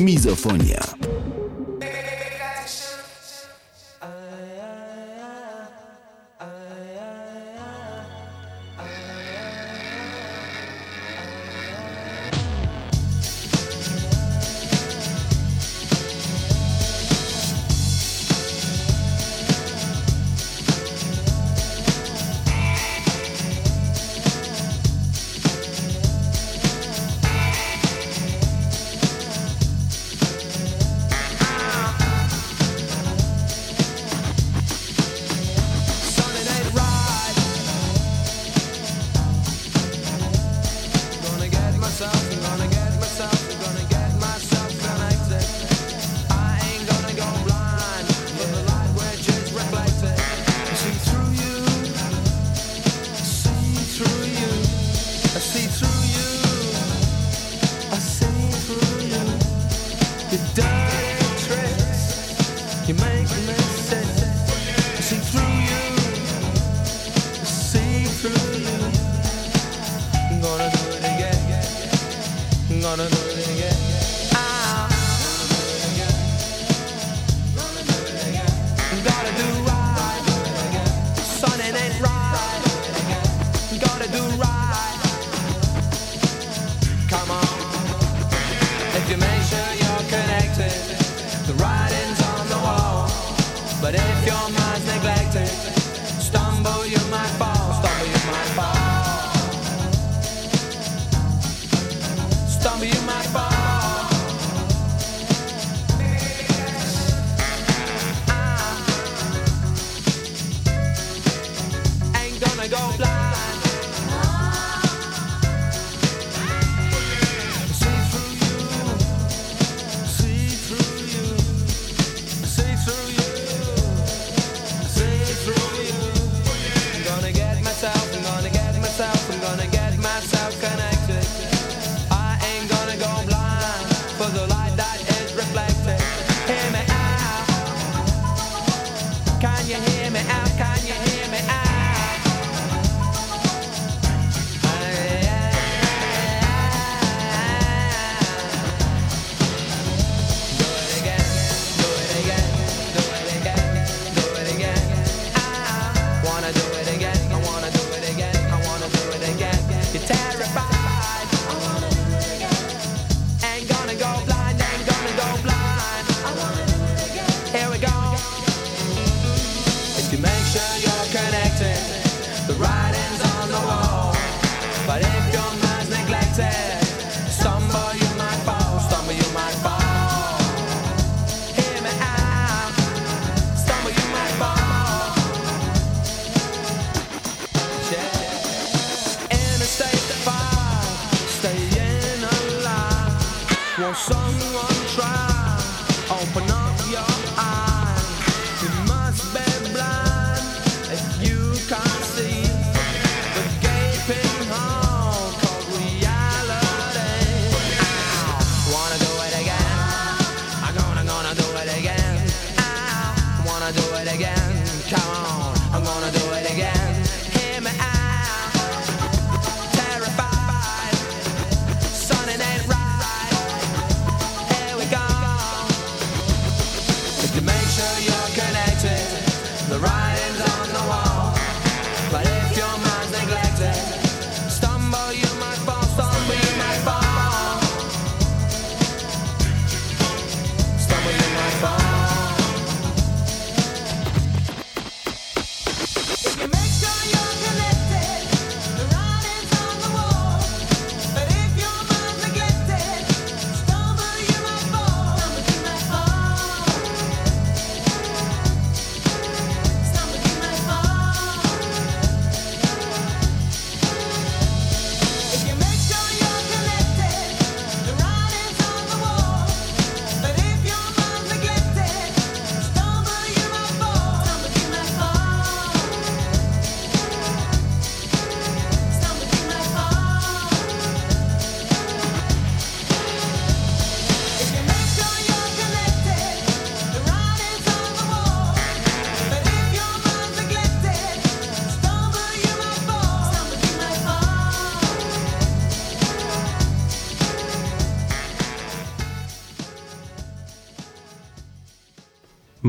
Mizofonia. 0.00 0.99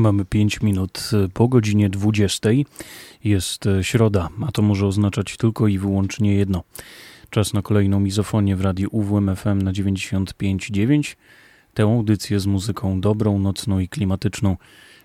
Mamy 0.02 0.24
5 0.24 0.60
minut 0.60 1.10
po 1.34 1.48
godzinie 1.48 1.90
20. 1.90 2.50
Jest 3.24 3.66
e, 3.66 3.84
środa, 3.84 4.28
a 4.46 4.52
to 4.52 4.62
może 4.62 4.86
oznaczać 4.86 5.36
tylko 5.36 5.68
i 5.68 5.78
wyłącznie 5.78 6.34
jedno. 6.34 6.62
Czas 7.30 7.52
na 7.52 7.62
kolejną 7.62 8.00
mizofonię 8.00 8.56
w 8.56 8.60
radiu 8.60 8.88
UWMFM 8.92 9.62
na 9.62 9.72
95.9. 9.72 11.16
Tę 11.74 11.82
audycję 11.82 12.40
z 12.40 12.46
muzyką 12.46 13.00
dobrą, 13.00 13.38
nocną 13.38 13.78
i 13.78 13.88
klimatyczną 13.88 14.56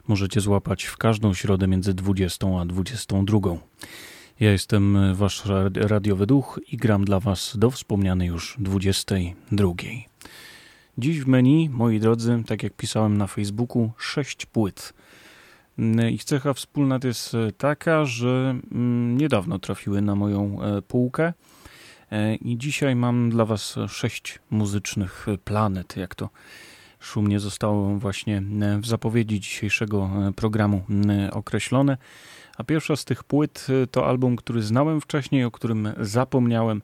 możecie 0.07 0.41
złapać 0.41 0.83
w 0.83 0.97
każdą 0.97 1.33
środę 1.33 1.67
między 1.67 1.93
20 1.93 2.47
a 2.61 2.65
22. 2.65 3.39
Ja 4.39 4.51
jestem 4.51 4.97
e, 4.97 5.15
wasz 5.15 5.43
radiowy 5.75 6.27
duch 6.27 6.59
i 6.71 6.77
gram 6.77 7.05
dla 7.05 7.19
was 7.19 7.53
do 7.57 7.71
wspomnianej 7.71 8.27
już 8.27 8.55
22. 8.59 9.73
Dziś 10.99 11.21
w 11.21 11.27
menu, 11.27 11.69
moi 11.69 11.99
drodzy, 11.99 12.43
tak 12.47 12.63
jak 12.63 12.73
pisałem 12.73 13.17
na 13.17 13.27
Facebooku, 13.27 13.91
sześć 13.97 14.45
płyt. 14.45 14.93
Mm, 15.79 16.09
ich 16.09 16.23
cecha 16.23 16.53
wspólna 16.53 16.99
jest 17.03 17.35
e, 17.35 17.51
taka, 17.51 18.05
że 18.05 18.55
mm, 18.71 19.17
niedawno 19.17 19.59
trafiły 19.59 20.01
na 20.01 20.15
moją 20.15 20.63
e, 20.63 20.81
półkę 20.81 21.33
e, 22.11 22.35
i 22.35 22.57
dzisiaj 22.57 22.95
mam 22.95 23.29
dla 23.29 23.45
Was 23.45 23.75
sześć 23.87 24.39
muzycznych 24.49 25.25
planet, 25.43 25.97
jak 25.97 26.15
to 26.15 26.29
szumnie 26.99 27.39
zostało 27.39 27.97
właśnie 27.97 28.43
w 28.81 28.87
zapowiedzi 28.87 29.39
dzisiejszego 29.39 30.09
programu 30.35 30.81
określone. 31.31 31.97
A 32.57 32.63
pierwsza 32.63 32.95
z 32.95 33.05
tych 33.05 33.23
płyt 33.23 33.67
to 33.91 34.07
album, 34.07 34.35
który 34.35 34.61
znałem 34.61 35.01
wcześniej, 35.01 35.43
o 35.43 35.51
którym 35.51 35.93
zapomniałem, 35.99 36.81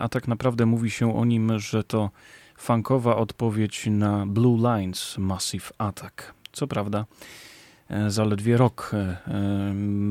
a 0.00 0.08
tak 0.08 0.28
naprawdę 0.28 0.66
mówi 0.66 0.90
się 0.90 1.16
o 1.16 1.24
nim, 1.24 1.58
że 1.58 1.84
to 1.84 2.10
funkowa 2.58 3.16
odpowiedź 3.16 3.86
na 3.90 4.26
Blue 4.26 4.78
Lines 4.78 5.18
Massive 5.18 5.72
Attack. 5.78 6.34
Co 6.52 6.66
prawda, 6.66 7.04
e, 7.90 8.10
zaledwie 8.10 8.56
rok 8.56 8.90
e, 8.94 8.96
e, 8.96 9.18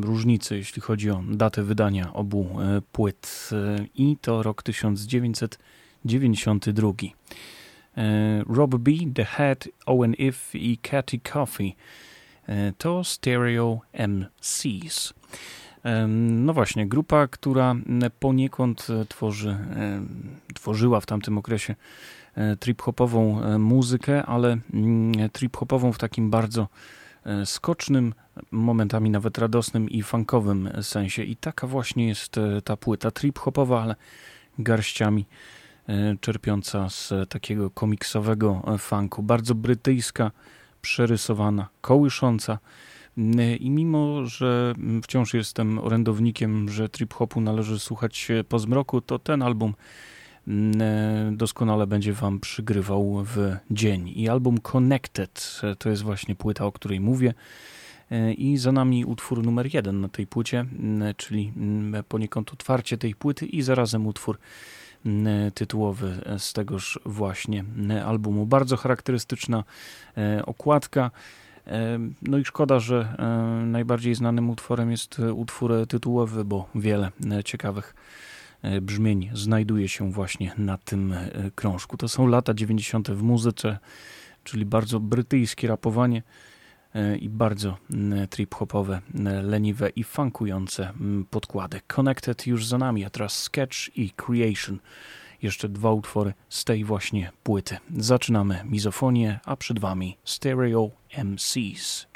różnicy, 0.02 0.58
jeśli 0.58 0.82
chodzi 0.82 1.12
o 1.12 1.24
datę 1.32 1.64
wydania 1.64 2.14
obu 2.14 2.58
płyt, 2.92 3.50
i 3.96 4.18
to 4.22 4.44
rok 4.44 4.64
1992. 4.64 6.92
Rob 8.50 8.76
B, 8.76 8.92
The 9.14 9.26
Head, 9.26 9.68
Owen 9.86 10.14
If 10.14 10.58
i 10.58 10.78
Catty 10.78 11.20
Coffee 11.20 11.76
to 12.78 13.04
Stereo 13.04 13.80
MCs. 13.94 15.14
No 16.08 16.54
właśnie, 16.54 16.88
grupa, 16.88 17.28
która 17.28 17.76
poniekąd 18.20 18.88
tworzy, 19.10 19.58
tworzyła 20.54 21.02
w 21.02 21.06
tamtym 21.06 21.38
okresie 21.38 21.76
trip-hopową 22.60 23.44
e, 23.44 23.58
muzykę, 23.58 24.26
ale 24.26 24.58
mm, 24.74 25.12
trip-hopową 25.30 25.92
w 25.92 25.98
takim 25.98 26.30
bardzo 26.30 26.68
e, 27.26 27.46
skocznym, 27.46 28.14
momentami 28.52 29.10
nawet 29.10 29.38
radosnym 29.38 29.90
i 29.90 30.04
funkowym 30.04 30.70
sensie. 30.82 31.24
I 31.24 31.36
taka 31.36 31.68
właśnie 31.68 32.08
jest 32.08 32.36
ta 32.64 32.78
płyta 32.78 33.12
trip-hopowa, 33.12 33.82
ale 33.82 33.96
garściami 34.60 35.26
czerpiąca 36.22 36.90
z 36.90 37.14
takiego 37.30 37.70
komiksowego 37.70 38.64
funku. 38.80 39.24
Bardzo 39.24 39.56
brytyjska, 39.56 40.32
przerysowana, 40.82 41.68
kołysząca. 41.82 42.60
I 43.60 43.70
mimo, 43.70 44.26
że 44.26 44.74
wciąż 45.04 45.34
jestem 45.34 45.80
orędownikiem, 45.80 46.70
że 46.70 46.90
trip-hopu 46.90 47.42
należy 47.42 47.80
słuchać 47.80 48.28
po 48.50 48.60
zmroku, 48.60 49.02
to 49.02 49.20
ten 49.20 49.42
album 49.42 49.74
Mm, 49.74 49.74
e, 49.74 50.07
doskonale 51.32 51.88
będzie 51.88 52.14
Wam 52.14 52.40
przygrywał 52.40 53.24
w 53.24 53.56
dzień. 53.72 54.10
I 54.16 54.30
album 54.30 54.58
Connected 54.58 55.62
e, 55.64 55.76
to 55.76 55.90
jest 55.90 56.04
właśnie 56.04 56.36
płyta, 56.36 56.66
o 56.66 56.72
której 56.72 57.00
mówię. 57.00 57.34
E, 58.12 58.34
I 58.34 58.58
za 58.58 58.72
nami 58.72 59.06
utwór 59.06 59.44
numer 59.44 59.74
jeden 59.76 60.02
na 60.02 60.10
tej 60.10 60.28
płycie, 60.28 60.60
mm, 60.60 61.14
czyli 61.18 61.54
mm, 61.58 62.04
poniekąd 62.04 62.54
otwarcie 62.54 62.98
tej 62.98 63.16
płyty 63.16 63.46
i 63.46 63.62
zarazem 63.62 64.08
utwór 64.08 64.38
tytułowy 65.54 66.22
z 66.38 66.54
tegoż 66.54 67.00
właśnie 67.06 67.64
albumu. 68.06 68.46
Bardzo 68.46 68.78
charakterystyczna 68.78 69.64
okładka. 70.46 71.12
No 72.22 72.38
i 72.38 72.46
szkoda, 72.46 72.80
że 72.80 73.16
najbardziej 73.66 74.16
znanym 74.16 74.50
utworem 74.50 74.92
jest 74.92 75.20
utwór 75.20 75.74
tytułowy, 75.88 76.46
bo 76.46 76.70
wiele 76.76 77.12
ciekawych 77.46 77.94
E, 77.94 77.98
brzmień 78.82 79.30
znajduje 79.34 79.88
się 79.88 80.12
właśnie 80.12 80.52
na 80.58 80.78
tym 80.78 81.14
e, 81.14 81.32
krążku. 81.56 81.98
To 81.98 82.08
są 82.08 82.28
lata 82.28 82.54
90. 82.54 83.12
w 83.12 83.22
muzyce, 83.22 83.78
czyli 84.44 84.66
bardzo 84.66 85.00
brytyjskie 85.00 85.68
rapowanie 85.68 86.24
e, 86.94 87.18
i 87.18 87.30
bardzo 87.30 87.78
trip-hopowe, 88.30 89.02
leniwe 89.44 89.90
i 89.90 90.04
funkujące 90.04 90.94
podkłady. 91.30 91.82
Connected 91.88 92.48
już 92.48 92.66
za 92.66 92.78
nami, 92.78 93.06
a 93.06 93.10
teraz 93.10 93.44
Sketch 93.44 93.98
i 93.98 94.12
Creation. 94.12 94.80
Jeszcze 95.42 95.70
dwa 95.70 95.92
utwory 95.92 96.34
z 96.50 96.66
tej 96.66 96.84
właśnie 96.84 97.32
płyty. 97.44 97.78
Zaczynamy 97.98 98.62
mizofonię, 98.66 99.40
a 99.46 99.56
przed 99.56 99.80
Wami 99.80 100.18
Stereo 100.24 100.92
MCs. 101.24 102.08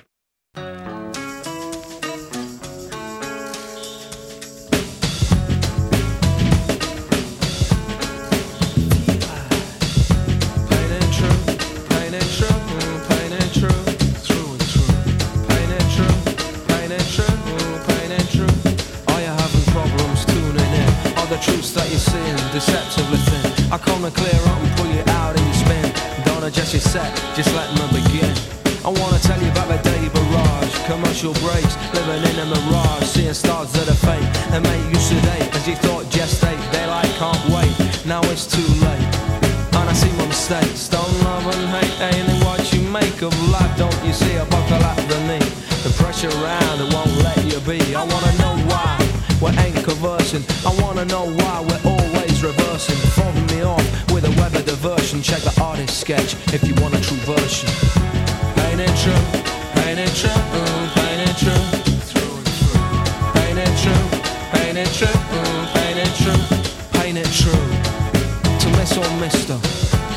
Truths 21.42 21.74
that 21.74 21.90
you're 21.90 22.00
seeing, 22.00 22.38
deceptively 22.54 23.18
thin. 23.26 23.74
I 23.74 23.78
come 23.78 24.06
to 24.06 24.12
clear 24.14 24.38
up 24.46 24.62
and 24.62 24.72
pull 24.78 24.90
you 24.94 25.02
out 25.18 25.34
of 25.34 25.42
your 25.42 25.58
spin. 25.58 25.90
Don't 26.24 26.44
adjust 26.46 26.74
your 26.74 26.86
set, 26.86 27.10
just 27.36 27.50
let 27.58 27.68
me 27.74 27.86
begin. 27.98 28.30
I 28.86 28.90
wanna 28.90 29.18
tell 29.20 29.42
you 29.42 29.50
about 29.50 29.70
the 29.70 29.78
daily 29.82 30.10
barrage, 30.10 30.74
commercial 30.86 31.34
breaks, 31.42 31.74
living 31.98 32.22
in 32.30 32.38
a 32.40 32.46
mirage, 32.46 33.06
seeing 33.10 33.34
stars 33.34 33.74
that 33.74 33.90
are 33.90 34.02
fake 34.06 34.30
and 34.54 34.62
make 34.62 34.86
you 34.94 35.02
sedate 35.02 35.50
as 35.58 35.68
you 35.68 35.76
thought 35.82 36.06
gestate. 36.14 36.62
Daylight 36.72 37.10
can't 37.18 37.44
wait, 37.50 37.74
now 38.06 38.22
it's 38.30 38.46
too 38.46 38.70
late. 38.86 39.10
And 39.82 39.90
I 39.90 39.94
see 39.94 40.14
my 40.18 40.26
mistakes, 40.28 40.90
don't 40.90 41.14
love 41.26 41.46
and 41.50 41.66
hate, 41.74 41.96
ain't 42.14 42.44
what 42.46 42.62
you 42.74 42.82
make 42.90 43.22
of 43.22 43.34
life? 43.50 43.74
Don't 43.78 43.98
you 44.06 44.14
see 44.14 44.36
a 44.38 44.46
buckle 44.46 44.82
at 44.82 44.98
the 45.10 45.18
knee? 45.26 45.50
The 45.82 45.90
pressure 45.98 46.30
around 46.30 46.78
it 46.82 46.94
won't 46.94 47.14
let 47.26 47.42
you 47.50 47.60
be. 47.66 47.82
I 47.96 48.04
wanna 48.06 48.34
know 48.38 48.71
why 49.42 49.52
we 49.52 49.58
ain't 49.58 49.84
conversing. 49.84 50.44
I 50.66 50.72
wanna 50.82 51.06
know 51.06 51.26
why 51.26 51.66
we're 51.66 51.84
always 51.90 52.44
reversing. 52.44 52.96
Fobbing 53.18 53.50
me 53.52 53.64
off 53.64 53.84
with 54.14 54.24
a 54.26 54.34
web 54.40 54.54
of 54.56 54.66
diversion. 54.66 55.22
Check 55.22 55.42
the 55.42 55.54
artist 55.62 56.00
sketch 56.00 56.36
if 56.54 56.62
you 56.68 56.76
want 56.76 56.94
a 56.94 57.02
true 57.02 57.18
version. 57.26 57.70
Ain't 58.70 58.80
it 58.80 58.94
true? 59.02 59.24
Ain't 59.84 60.00
it 60.00 60.14
true? 60.14 60.42
Ain't 61.02 61.22
it 61.26 61.38
true? 61.42 61.66
Ain't 63.42 63.58
it 63.58 63.74
true? 63.82 64.06
Ain't 64.62 64.78
it 64.78 64.94
true? 64.94 65.18
Ain't 65.82 66.00
it 66.06 66.14
true? 66.22 66.42
Ain't 67.02 67.18
it 67.18 67.32
true? 67.34 67.66
To 68.62 68.68
miss 68.78 68.96
or 68.96 69.10
mister. 69.20 69.58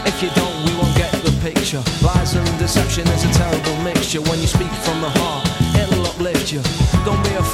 If 0.04 0.22
you 0.22 0.28
don't, 0.36 0.54
we 0.66 0.76
won't 0.76 0.94
get 0.96 1.10
the 1.24 1.32
picture. 1.40 1.82
Lies 2.04 2.34
and 2.36 2.58
deception 2.58 3.08
is 3.08 3.24
a 3.24 3.32
terrible 3.32 3.76
mixture. 3.82 4.20
When 4.20 4.38
you 4.40 4.46
speak 4.46 4.70
from 4.84 5.00
the 5.00 5.08
heart, 5.08 5.48
it'll 5.80 6.06
uplift 6.06 6.52
you. 6.52 6.60
Don't 7.04 7.22
be 7.24 7.34
afraid 7.34 7.53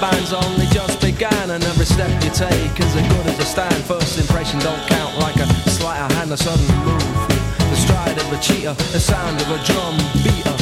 Your 0.00 0.42
only 0.44 0.66
just 0.66 1.00
began 1.02 1.50
and 1.50 1.62
every 1.64 1.84
step 1.84 2.10
you 2.24 2.30
take 2.30 2.80
is 2.80 2.96
as 2.96 3.06
good 3.08 3.26
as 3.26 3.38
a 3.38 3.44
stand. 3.44 3.74
First 3.84 4.18
impression 4.18 4.58
don't 4.60 4.80
count 4.88 5.18
like 5.18 5.36
a 5.36 5.46
sleight 5.68 6.00
of 6.00 6.10
hand, 6.12 6.32
a 6.32 6.36
sudden 6.36 6.66
move. 6.84 7.28
The 7.58 7.76
stride 7.76 8.18
of 8.18 8.32
a 8.32 8.40
cheater, 8.40 8.72
the 8.92 9.00
sound 9.00 9.40
of 9.40 9.50
a 9.50 9.62
drum 9.64 9.96
beater. 10.24 10.56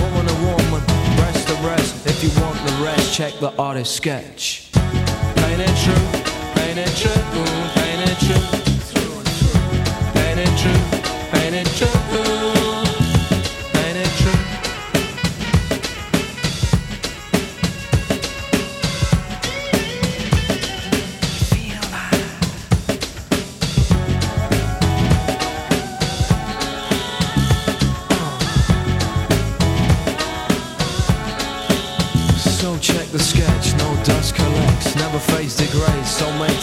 Woman 0.00 0.26
to 0.26 0.34
woman, 0.42 0.82
breast 1.16 1.46
to 1.48 1.54
breast. 1.62 2.06
If 2.06 2.24
you 2.24 2.30
want 2.42 2.58
the 2.66 2.84
rest, 2.84 3.14
check 3.14 3.32
the 3.38 3.54
artist 3.56 3.94
sketch. 3.94 4.70
Ain't 4.74 5.60
it 5.60 5.76
true? 5.84 6.62
Ain't 6.62 6.78
it 6.78 6.96
true? 6.96 7.81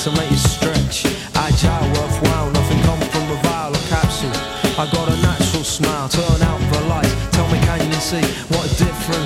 To 0.03 0.12
make 0.12 0.32
you 0.32 0.38
stretch. 0.38 1.06
Agile, 1.36 1.88
worthwhile, 1.98 2.51
nothing 2.51 2.82
come 2.84 3.01
from 3.12 3.32
a 3.32 3.41
vial 3.44 3.75
or 3.75 3.86
capsule. 3.89 4.32
I 4.79 4.89
got 4.91 5.08
a 5.10 5.22
natural 5.22 5.63
smile, 5.63 6.08
turn 6.08 6.41
out 6.41 6.60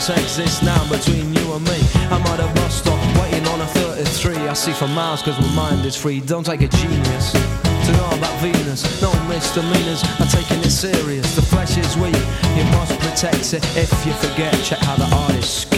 distance 0.04 0.24
exists 0.24 0.64
now 0.64 0.90
between 0.90 1.34
you 1.34 1.54
and 1.54 1.64
me. 1.66 1.80
I'm 2.10 2.22
at 2.28 2.40
a 2.40 2.48
bus 2.56 2.76
stop 2.82 3.00
waiting 3.22 3.46
on 3.48 3.62
a 3.62 3.66
33. 3.68 4.48
I 4.48 4.54
see 4.54 4.74
for 4.74 4.88
miles 4.88 5.22
cause 5.22 5.40
my 5.40 5.54
mind 5.56 5.86
is 5.86 5.96
free. 5.96 6.20
Don't 6.20 6.46
take 6.46 6.62
a 6.62 6.68
genius 6.68 7.32
to 7.32 7.92
know 7.92 8.10
about 8.18 8.36
Venus. 8.42 9.02
No 9.02 9.12
misdemeanors 9.28 10.04
are 10.20 10.28
taking 10.28 10.60
it 10.60 10.72
serious. 10.72 11.36
The 11.36 11.42
flesh 11.42 11.78
is 11.78 11.96
weak, 11.98 12.16
you 12.58 12.64
must 12.76 13.00
protect 13.00 13.54
it. 13.54 13.64
If 13.78 14.06
you 14.06 14.14
forget, 14.14 14.54
check 14.64 14.80
how 14.80 14.96
the 14.96 15.10
artist 15.16 15.73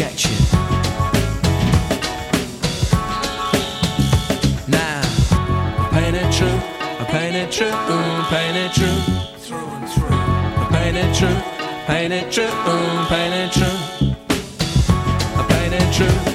true, 7.56 7.72
paint 8.28 8.58
it 8.58 8.74
true, 8.74 9.00
through 9.38 9.58
and 9.58 9.88
through. 9.90 10.10
Paint 10.76 10.98
it 10.98 11.16
true, 11.16 11.42
paint 11.88 12.12
it 12.12 12.30
true, 12.30 12.52
paint 13.08 13.34
it 13.34 13.52
true. 13.54 13.78
Paint 15.48 15.74
it 15.74 15.94
true, 15.94 16.35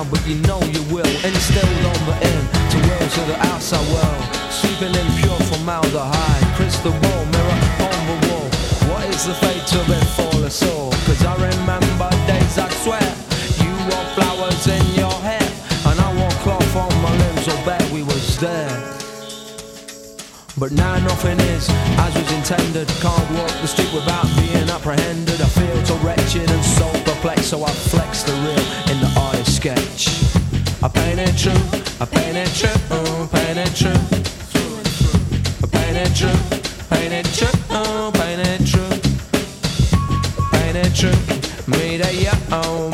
how, 0.00 0.10
but 0.10 0.26
you 0.26 0.36
know 0.48 0.60
you 0.74 0.82
will. 0.92 1.12
Instilled 1.24 1.84
on 1.92 2.00
the 2.08 2.16
in 2.30 2.40
to 2.72 2.78
will 2.86 3.08
to 3.16 3.22
the 3.32 3.38
outside 3.52 3.86
world, 3.92 4.24
Sweeping 4.50 4.94
in 4.94 5.08
pure 5.20 5.40
formaldehyde. 5.50 6.46
Crystal 6.56 6.92
ball 6.92 7.24
mirror 7.32 7.60
on 7.88 8.00
the 8.08 8.16
wall. 8.26 8.48
What 8.90 9.04
is 9.08 9.26
the 9.26 9.34
fate 9.34 9.72
of 9.80 9.86
it 9.90 10.06
for 10.16 10.44
us 10.44 10.62
all? 10.62 10.92
Cause 11.06 11.24
I 11.24 11.34
remember 11.34 12.08
days 12.26 12.56
I 12.58 12.68
swear 12.82 13.08
you 13.62 13.72
wore 13.88 14.08
flowers 14.16 14.66
in 14.66 14.84
your 14.94 15.16
hair, 15.28 15.48
and 15.88 15.96
I 16.00 16.08
wore 16.18 16.36
cloth 16.44 16.76
on 16.76 16.92
my 17.02 17.12
limbs. 17.22 17.48
I'll 17.48 17.64
bet 17.64 17.84
we 17.90 18.02
was 18.02 18.38
there. 18.38 18.76
But 20.58 20.72
now 20.72 20.98
nothing 20.98 21.40
is 21.54 21.68
as 22.04 22.12
was 22.14 22.30
intended. 22.32 22.88
Can't 23.00 23.30
walk 23.36 23.54
the 23.62 23.68
street 23.68 23.92
without 23.94 24.28
being 24.36 24.68
apprehended. 24.68 25.40
I 25.40 25.48
feel 25.48 25.84
so 25.86 25.96
wretched 25.98 26.50
and 26.50 26.64
so 26.64 26.88
perplexed, 27.04 27.50
so 27.50 27.64
I 27.64 27.70
flex 27.70 28.24
the 28.24 28.32
real 28.44 28.66
in 28.92 29.00
the 29.00 29.10
artist 29.16 29.29
sketch. 29.60 30.08
I 30.82 30.88
it 31.18 31.36
true, 31.36 31.52
I 32.00 32.06
paint 32.06 32.36
it 32.38 32.48
true, 32.54 32.70
oh, 32.90 33.28
paint 33.30 33.58
it 33.58 33.74
true. 33.76 33.92
I 35.62 35.66
paint 35.66 35.98
it 35.98 36.14
true, 36.16 36.40
paint 36.88 37.12
it 37.12 37.26
true, 37.36 37.60
oh, 37.68 38.10
paint 38.14 38.40
it 38.40 38.64
true. 38.64 38.96
Paint 40.50 40.76
it 40.82 40.94
true, 40.94 41.20
made 41.66 42.00
a 42.00 42.10
yeah, 42.14 42.38
oh, 42.52 42.88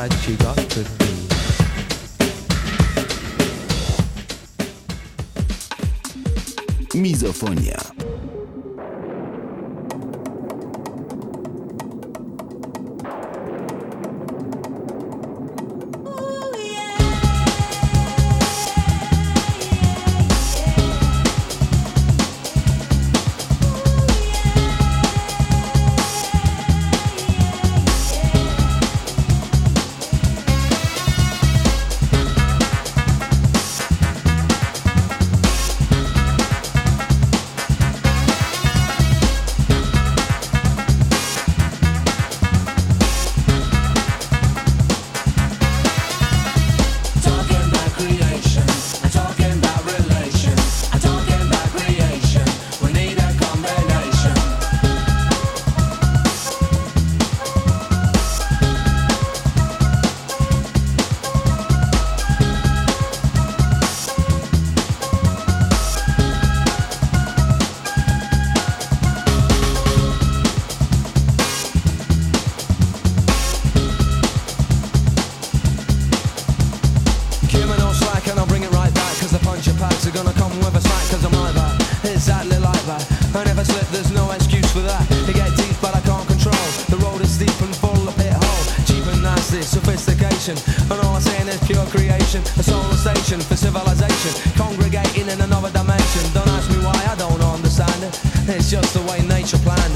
ride 0.00 0.12
she 0.20 0.34
got 0.36 0.56
to 0.56 0.80
me. 0.80 1.10
Misophonia. 6.94 7.89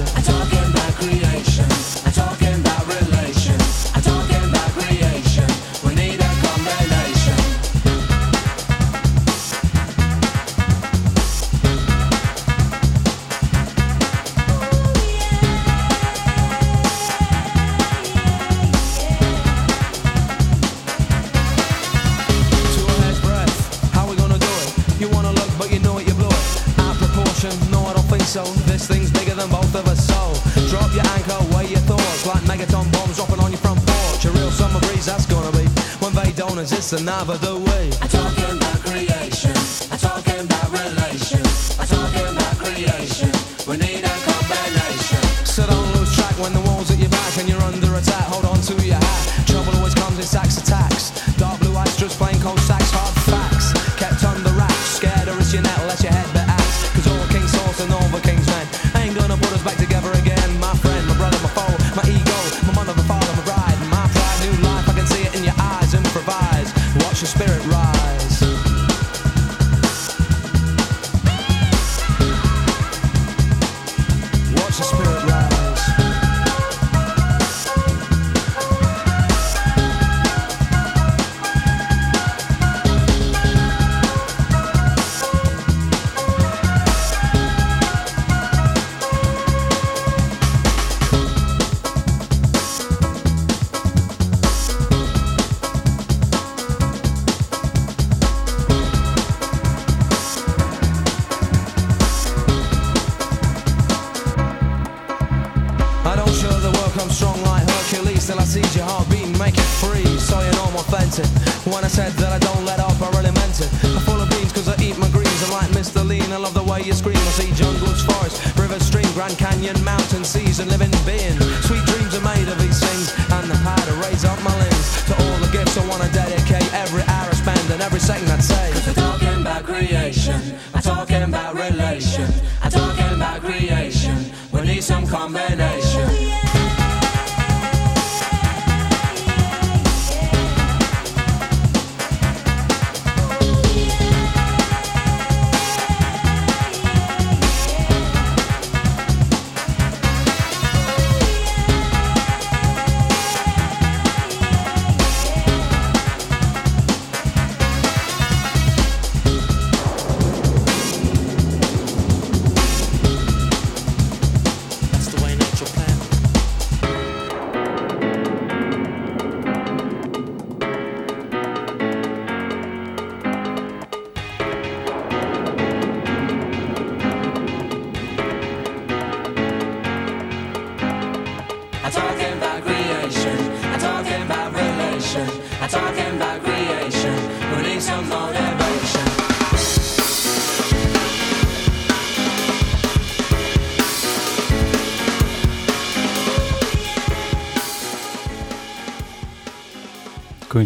I 0.07 0.21
talk 0.21 0.54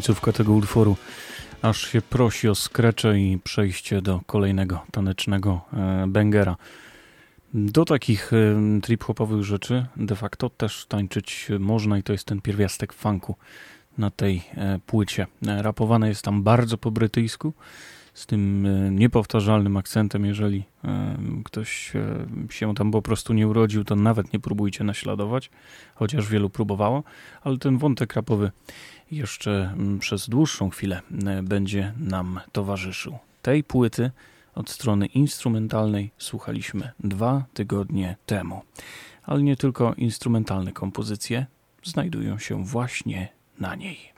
Końcówka 0.09 0.33
tego 0.33 0.53
utworu 0.53 0.97
aż 1.63 1.87
się 1.87 2.03
prosi 2.03 2.49
o 2.49 2.55
skrecze 2.55 3.21
i 3.21 3.39
przejście 3.45 4.03
do 4.03 4.21
kolejnego 4.27 4.85
tanecznego 4.91 5.61
e, 5.73 6.07
bangera. 6.07 6.57
Do 7.55 7.85
takich 7.85 8.33
e, 8.33 8.37
trip-hopowych 8.81 9.43
rzeczy 9.43 9.87
de 9.97 10.17
facto 10.17 10.51
też 10.51 10.87
tańczyć 10.87 11.49
można 11.59 11.99
i 11.99 12.03
to 12.03 12.13
jest 12.13 12.25
ten 12.25 12.41
pierwiastek 12.41 12.93
funku 12.93 13.37
na 13.99 14.11
tej 14.11 14.43
e, 14.57 14.79
płycie. 14.87 15.27
Rapowane 15.43 16.09
jest 16.09 16.23
tam 16.23 16.43
bardzo 16.43 16.79
po 16.79 16.91
brytyjsku, 16.91 17.53
z 18.19 18.27
tym 18.27 18.67
e, 18.67 18.91
niepowtarzalnym 18.91 19.77
akcentem. 19.77 20.25
Jeżeli 20.25 20.65
e, 20.85 21.17
ktoś 21.45 21.97
e, 21.97 22.27
się 22.51 22.75
tam 22.75 22.91
po 22.91 23.03
prostu 23.03 23.35
nie 23.35 23.49
urodził, 23.49 23.85
to 23.85 23.97
nawet 23.97 24.33
nie 24.33 24.41
próbujcie 24.41 24.85
naśladować, 24.85 25.51
chociaż 25.95 26.29
wielu 26.29 26.51
próbowało, 26.51 27.03
ale 27.43 27.59
ten 27.59 27.79
wątek 27.79 28.15
rapowy 28.15 28.51
jeszcze 29.11 29.71
mm, 29.73 29.99
przez 29.99 30.29
dłuższą 30.29 30.71
chwilę 30.71 31.03
będzie 31.43 31.93
nam 31.99 32.41
towarzyszył. 32.53 33.19
Tej 33.43 33.65
płyty 33.65 34.11
od 34.55 34.71
strony 34.71 35.07
instrumentalnej 35.07 36.11
słuchaliśmy 36.19 36.91
dwa 37.01 37.45
tygodnie 37.55 38.17
temu. 38.27 38.63
Ale 39.23 39.43
nie 39.43 39.57
tylko 39.57 39.95
instrumentalne 39.95 40.73
kompozycje 40.73 41.47
znajdują 41.85 42.39
się 42.39 42.65
właśnie 42.65 43.29
na 43.61 43.75
niej. 43.75 44.18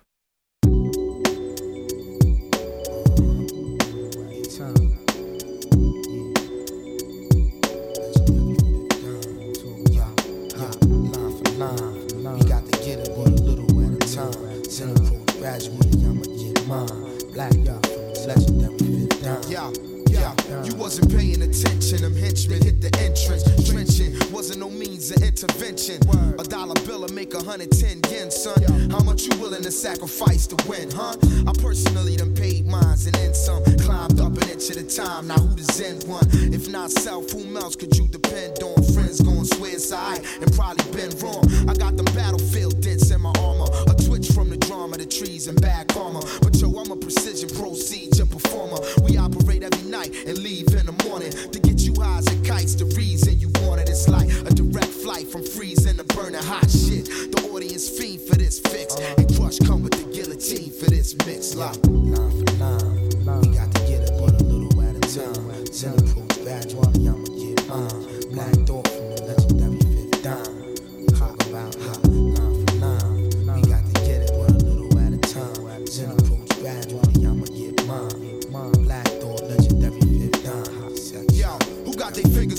Gradually, 15.50 15.90
I'ma 16.06 16.22
get 16.38 16.66
mine. 16.68 17.32
Black 17.34 17.52
y'all 17.66 17.82
fifth 18.14 19.22
down. 19.22 19.42
Yeah, 19.50 19.72
yeah, 20.08 20.64
you 20.64 20.74
wasn't 20.76 21.10
paying 21.10 21.42
attention. 21.42 22.02
Them 22.02 22.14
henchmen 22.14 22.62
hit 22.62 22.80
the 22.80 22.90
entrance. 23.00 23.42
Trenching 23.68 24.14
wasn't 24.30 24.60
no 24.60 24.70
means 24.70 25.10
of 25.10 25.22
intervention. 25.24 25.98
A 26.38 26.44
dollar 26.44 26.74
bill 26.86 27.00
will 27.00 27.12
make 27.12 27.34
a 27.34 27.42
hundred 27.42 27.72
ten 27.72 28.00
yen, 28.10 28.30
son. 28.30 28.62
How 28.90 29.00
much 29.00 29.26
you 29.26 29.36
willing 29.40 29.62
to 29.62 29.72
sacrifice 29.72 30.46
to 30.46 30.56
win, 30.68 30.88
huh? 30.92 31.16
I 31.48 31.52
personally 31.60 32.16
done 32.16 32.34
paid 32.34 32.66
mines 32.66 33.06
and 33.06 33.16
then 33.16 33.34
some. 33.34 33.64
Climbed 33.78 34.20
up 34.20 34.36
an 34.36 34.50
inch 34.50 34.70
at 34.70 34.76
a 34.76 34.84
time. 34.84 35.26
Now 35.26 35.38
who 35.38 35.52
the 35.56 35.64
Zen 35.72 35.98
one? 36.06 36.28
If 36.54 36.68
not 36.68 36.92
self, 36.92 37.32
whom 37.32 37.56
else 37.56 37.74
could 37.74 37.96
you 37.96 38.06
depend 38.06 38.62
on? 38.62 38.82
Friends 38.94 39.20
gon' 39.20 39.44
swear 39.44 39.70
alright 40.10 40.42
and 40.42 40.52
probably 40.54 40.84
been 40.92 41.16
wrong. 41.18 41.44
I 41.68 41.74
got 41.74 41.96
them 41.96 42.06
battlefield 42.14 42.80
dents 42.80 43.10
in 43.10 43.20
my 43.20 43.32
armor. 43.38 43.66
A 43.88 43.94
twitch 43.94 44.28
from 44.32 44.50
the 44.50 44.59
drama, 44.90 45.04
the 45.04 45.10
trees 45.10 45.46
and 45.46 45.60
bad 45.60 45.88
karma. 45.88 46.20
But 46.42 46.56
yo, 46.60 46.68
I'm 46.76 46.90
a 46.90 46.96
precision 46.96 47.48
procedure 47.48 48.26
performer. 48.26 48.78
We 49.02 49.16
operate 49.16 49.62
every 49.62 49.90
night 49.90 50.14
and 50.26 50.38
leave 50.38 50.68
in 50.74 50.86
the 50.86 50.96
morning 51.08 51.30
to 51.30 51.58
get 51.58 51.80
you 51.80 51.94
high 52.00 52.18
as 52.18 52.26
a 52.26 52.36
kite's 52.42 52.74
the 52.76 52.86
reason 52.96 53.38
you 53.38 53.50
want. 53.62 53.80
It's 53.80 54.08
like 54.08 54.28
a 54.28 54.50
direct 54.50 54.88
flight 54.88 55.28
from 55.28 55.42
freezing 55.42 55.96
to 55.96 56.04
burning 56.04 56.42
hot 56.42 56.70
shit. 56.70 57.06
The 57.06 57.50
audience 57.52 57.88
fiend 57.88 58.20
for 58.22 58.36
this 58.36 58.58
fix, 58.58 58.96
and 58.96 59.26
crush 59.36 59.58
come 59.58 59.82
with 59.82 59.92
the 59.92 60.04
guillotine 60.12 60.72
for 60.72 60.90
this 60.90 61.16
mix. 61.26 61.54
Like 61.54 61.78
nine 61.86 62.30
for 62.30 62.52
nine. 62.58 63.40
we 63.40 63.56
got 63.56 63.72
to 63.74 63.80
get 63.86 64.08
it 64.08 64.12
one 64.14 64.34
a 64.34 64.42
little 64.42 64.82
at 64.82 64.96
a 64.96 65.00
time. 65.00 65.66
Send 65.72 66.00
approach 66.00 66.42
gradually, 66.42 67.08
I'ma 67.08 67.24
get 67.24 67.68
mine. 67.68 68.09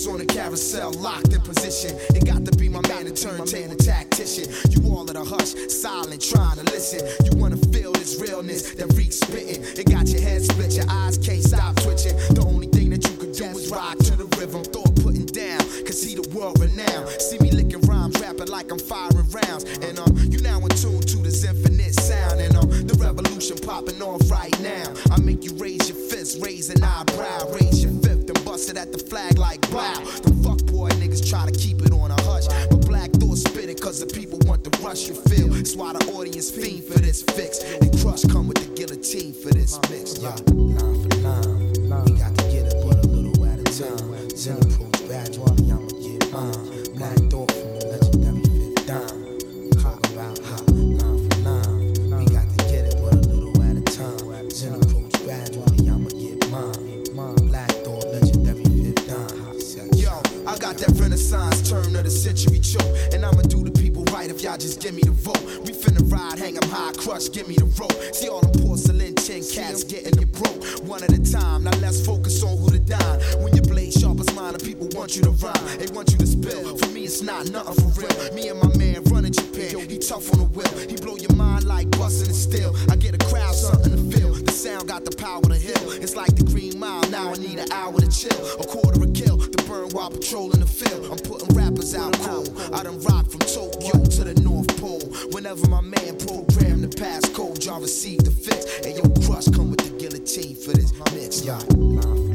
On 0.07 0.17
the 0.17 0.25
carousel, 0.25 0.91
locked 0.93 1.33
in 1.33 1.41
position? 1.41 1.97
It 2.15 2.25
got 2.25 2.45
to 2.45 2.57
be 2.57 2.69
my 2.69 2.81
man, 2.87 3.05
to 3.05 3.13
turn 3.13 3.45
tan 3.45 3.71
a 3.71 3.75
tactician. 3.75 4.51
You 4.69 4.81
all 4.89 5.05
wanna 5.05 5.25
hush, 5.25 5.53
silent, 5.69 6.21
trying 6.21 6.57
to 6.57 6.63
listen. 6.63 7.01
You 7.25 7.39
wanna 7.39 7.57
feel 7.57 7.91
this 7.93 8.19
realness 8.19 8.71
that 8.75 8.93
reeks 8.93 9.17
spitting. 9.17 9.63
It 9.63 9.85
got 9.89 10.07
your 10.09 10.21
head 10.21 10.41
split, 10.41 10.73
your 10.73 10.89
eyes 10.89 11.17
can't 11.17 11.43
stop 11.43 11.75
twitching. 11.77 12.15
The 12.35 12.43
only 12.45 12.67
thing 12.67 12.89
that 12.91 13.07
you 13.07 13.15
could 13.17 13.33
do 13.33 13.45
is 13.45 13.69
rock 13.69 13.97
to 13.99 14.15
the 14.15 14.25
rhythm. 14.37 14.63
Thought 14.63 14.95
putting 15.03 15.25
down, 15.25 15.59
cause 15.85 16.03
he 16.03 16.15
the 16.15 16.27
world 16.35 16.59
renowned. 16.59 17.09
See 17.21 17.39
me 17.39 17.51
licking 17.51 17.81
rhymes, 17.81 18.19
rapping 18.19 18.47
like 18.47 18.71
I'm 18.71 18.79
firing 18.79 19.29
rounds. 19.29 19.63
And 19.79 19.99
um, 19.99 20.17
you 20.17 20.39
now 20.41 20.59
in 20.59 20.69
tune 20.69 21.01
to 21.01 21.17
this 21.17 21.43
infinite 21.43 21.93
sound. 21.95 22.41
And 22.41 22.55
um, 22.55 22.69
the 22.87 22.95
revolution 22.99 23.57
popping 23.57 24.01
off 24.01 24.29
right 24.29 24.57
now. 24.61 24.93
I 25.11 25.19
make 25.21 25.43
you 25.43 25.53
raise 25.55 25.87
your 25.89 25.97
fist, 26.09 26.43
raise 26.43 26.69
an 26.69 26.83
eyebrow, 26.83 27.49
raise 27.53 27.83
your 27.83 27.93
fifth, 28.01 28.10
and 28.51 28.59
bust 28.59 28.77
at 28.77 28.91
the 28.91 28.97
flag 28.97 29.37
like 29.37 29.61
blow. 29.69 29.93
The 30.23 30.33
fuck 30.43 30.59
boy 30.67 30.89
niggas 30.99 31.27
try 31.27 31.45
to 31.45 31.51
keep 31.51 31.81
it 31.81 31.93
on 31.93 32.11
a 32.11 32.21
hush. 32.23 32.47
But 32.69 32.85
black 32.87 33.11
thought 33.11 33.37
spit 33.37 33.69
it 33.69 33.79
cause 33.79 33.99
the 33.99 34.07
people 34.07 34.39
want 34.45 34.63
the 34.63 34.71
rush 34.83 35.07
you 35.07 35.15
feel. 35.15 35.55
It's 35.55 35.75
why 35.75 35.93
the 35.93 36.05
audience 36.11 36.51
fiend 36.51 36.83
for 36.83 36.99
this 36.99 37.23
fix. 37.23 37.63
And 37.81 37.91
crush 37.99 38.23
come 38.25 38.47
with 38.47 38.57
the 38.57 38.73
guillotine 38.75 39.33
for 39.33 39.51
this 39.51 39.79
mix. 39.89 40.19
Yeah. 40.19 40.35
Line 40.51 41.09
for 41.09 41.17
line, 41.17 42.05
we 42.05 42.11
got 42.19 42.35
to 42.37 42.43
get 42.51 42.67
it, 42.67 42.75
but 42.83 43.05
a 43.05 43.07
little 43.07 43.45
at 43.45 43.59
a 43.59 43.63
time. 43.63 44.29
Zen 44.35 44.57
approach 44.57 45.07
gradually, 45.07 45.71
I'ma 45.71 45.87
get 46.03 46.31
mine. 46.31 46.70
The 62.11 62.19
century 62.19 62.59
choke. 62.59 63.13
And 63.13 63.25
I'ma 63.25 63.43
do 63.43 63.63
the 63.63 63.71
people 63.71 64.03
right 64.11 64.29
if 64.29 64.41
y'all 64.41 64.57
just 64.57 64.81
give 64.81 64.93
me 64.93 65.01
the 65.01 65.11
vote. 65.11 65.41
We 65.63 65.71
finna 65.71 66.03
ride, 66.11 66.37
hang 66.39 66.57
'em 66.57 66.69
high, 66.69 66.91
crush, 66.93 67.31
give 67.31 67.47
me 67.47 67.55
the 67.55 67.65
rope. 67.79 67.95
See 68.13 68.27
all 68.27 68.41
them 68.41 68.51
porcelain 68.61 69.15
tin 69.15 69.43
cats 69.43 69.83
getting 69.83 70.19
it 70.21 70.31
broke. 70.33 70.59
One 70.83 71.03
at 71.03 71.11
a 71.13 71.21
time, 71.31 71.63
now 71.63 71.77
let's 71.79 72.05
focus 72.05 72.43
on 72.43 72.57
who 72.57 72.69
to 72.71 72.79
dine. 72.79 73.19
When 73.41 73.55
your 73.55 73.65
blade 73.65 73.93
sharp 73.93 74.19
as 74.19 74.30
mine, 74.41 74.53
the 74.53 74.59
people 74.59 74.87
want 74.97 75.15
you 75.15 75.21
to 75.23 75.31
rhyme. 75.31 75.77
They 75.77 75.87
want 75.93 76.11
you 76.11 76.17
to 76.17 76.25
spill. 76.27 76.77
For 76.77 76.89
me, 76.89 77.03
it's 77.03 77.21
not 77.21 77.49
nothing 77.49 77.75
for 77.75 78.01
real. 78.01 78.33
Me 78.33 78.49
and 78.49 78.59
my 78.59 78.71
man 78.77 79.03
running 79.05 79.31
Japan. 79.31 79.89
He 79.89 79.99
tough 79.99 80.31
on 80.33 80.39
the 80.39 80.49
wheel. 80.55 80.73
He 80.89 80.95
blow 80.97 81.17
your 81.17 81.35
mind 81.35 81.65
like 81.65 81.89
busting 81.91 82.27
and 82.27 82.35
steel. 82.35 82.75
I 82.89 82.95
get 82.95 83.13
a 83.13 83.21
crowd 83.29 83.53
something 83.53 83.93
to 83.93 84.01
feel. 84.17 84.33
The 84.33 84.51
sound 84.51 84.87
got 84.87 85.05
the 85.05 85.15
power 85.15 85.41
to 85.41 85.55
heal. 85.55 85.91
It's 86.01 86.15
like 86.15 86.35
the 86.35 86.43
green 86.43 86.79
mile. 86.79 87.03
Now 87.09 87.29
I 87.33 87.37
need 87.37 87.59
an 87.59 87.71
hour 87.71 87.99
to 87.99 88.09
chill. 88.09 88.41
A 88.59 88.65
quarter 88.65 89.03
a 89.03 89.07
kill 89.11 89.37
to 89.37 89.59
burn 89.65 89.89
while 89.89 90.09
patrolling 90.09 90.59
the 90.59 90.71
field. 90.79 91.05
I'm 91.11 91.19
putting 91.19 91.53
rappers 91.55 91.93
out 91.93 92.13
cold. 92.25 92.49
I 92.73 92.83
done 92.83 92.99
rock 93.01 93.29
from 93.29 93.41
Tokyo 93.41 93.93
to 94.15 94.21
the 94.23 94.35
North 94.41 94.69
Pole. 94.81 95.05
Whenever 95.31 95.67
my 95.69 95.81
man 95.81 96.17
program 96.17 96.81
the 96.81 96.89
passcode, 96.89 97.63
y'all 97.65 97.81
receive 97.81 98.23
the 98.23 98.31
fix. 98.31 98.65
And 98.85 98.97
yo, 98.97 99.05
crush 99.27 99.47
come 99.53 99.69
with 99.71 99.83
the 99.85 99.93
guillotine 100.01 100.55
for 100.55 100.73
this 100.73 100.91
mix. 101.13 101.45
Yeah. 101.45 101.61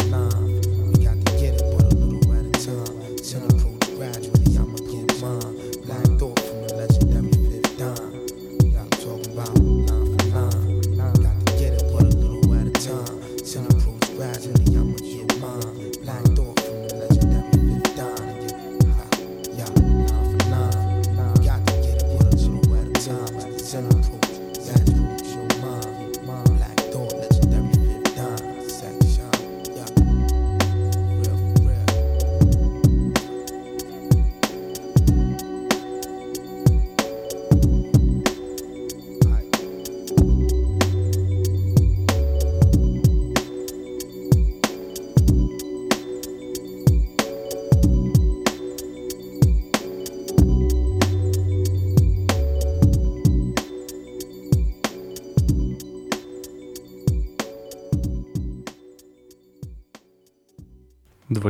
Line 0.07 0.39
for 0.41 0.56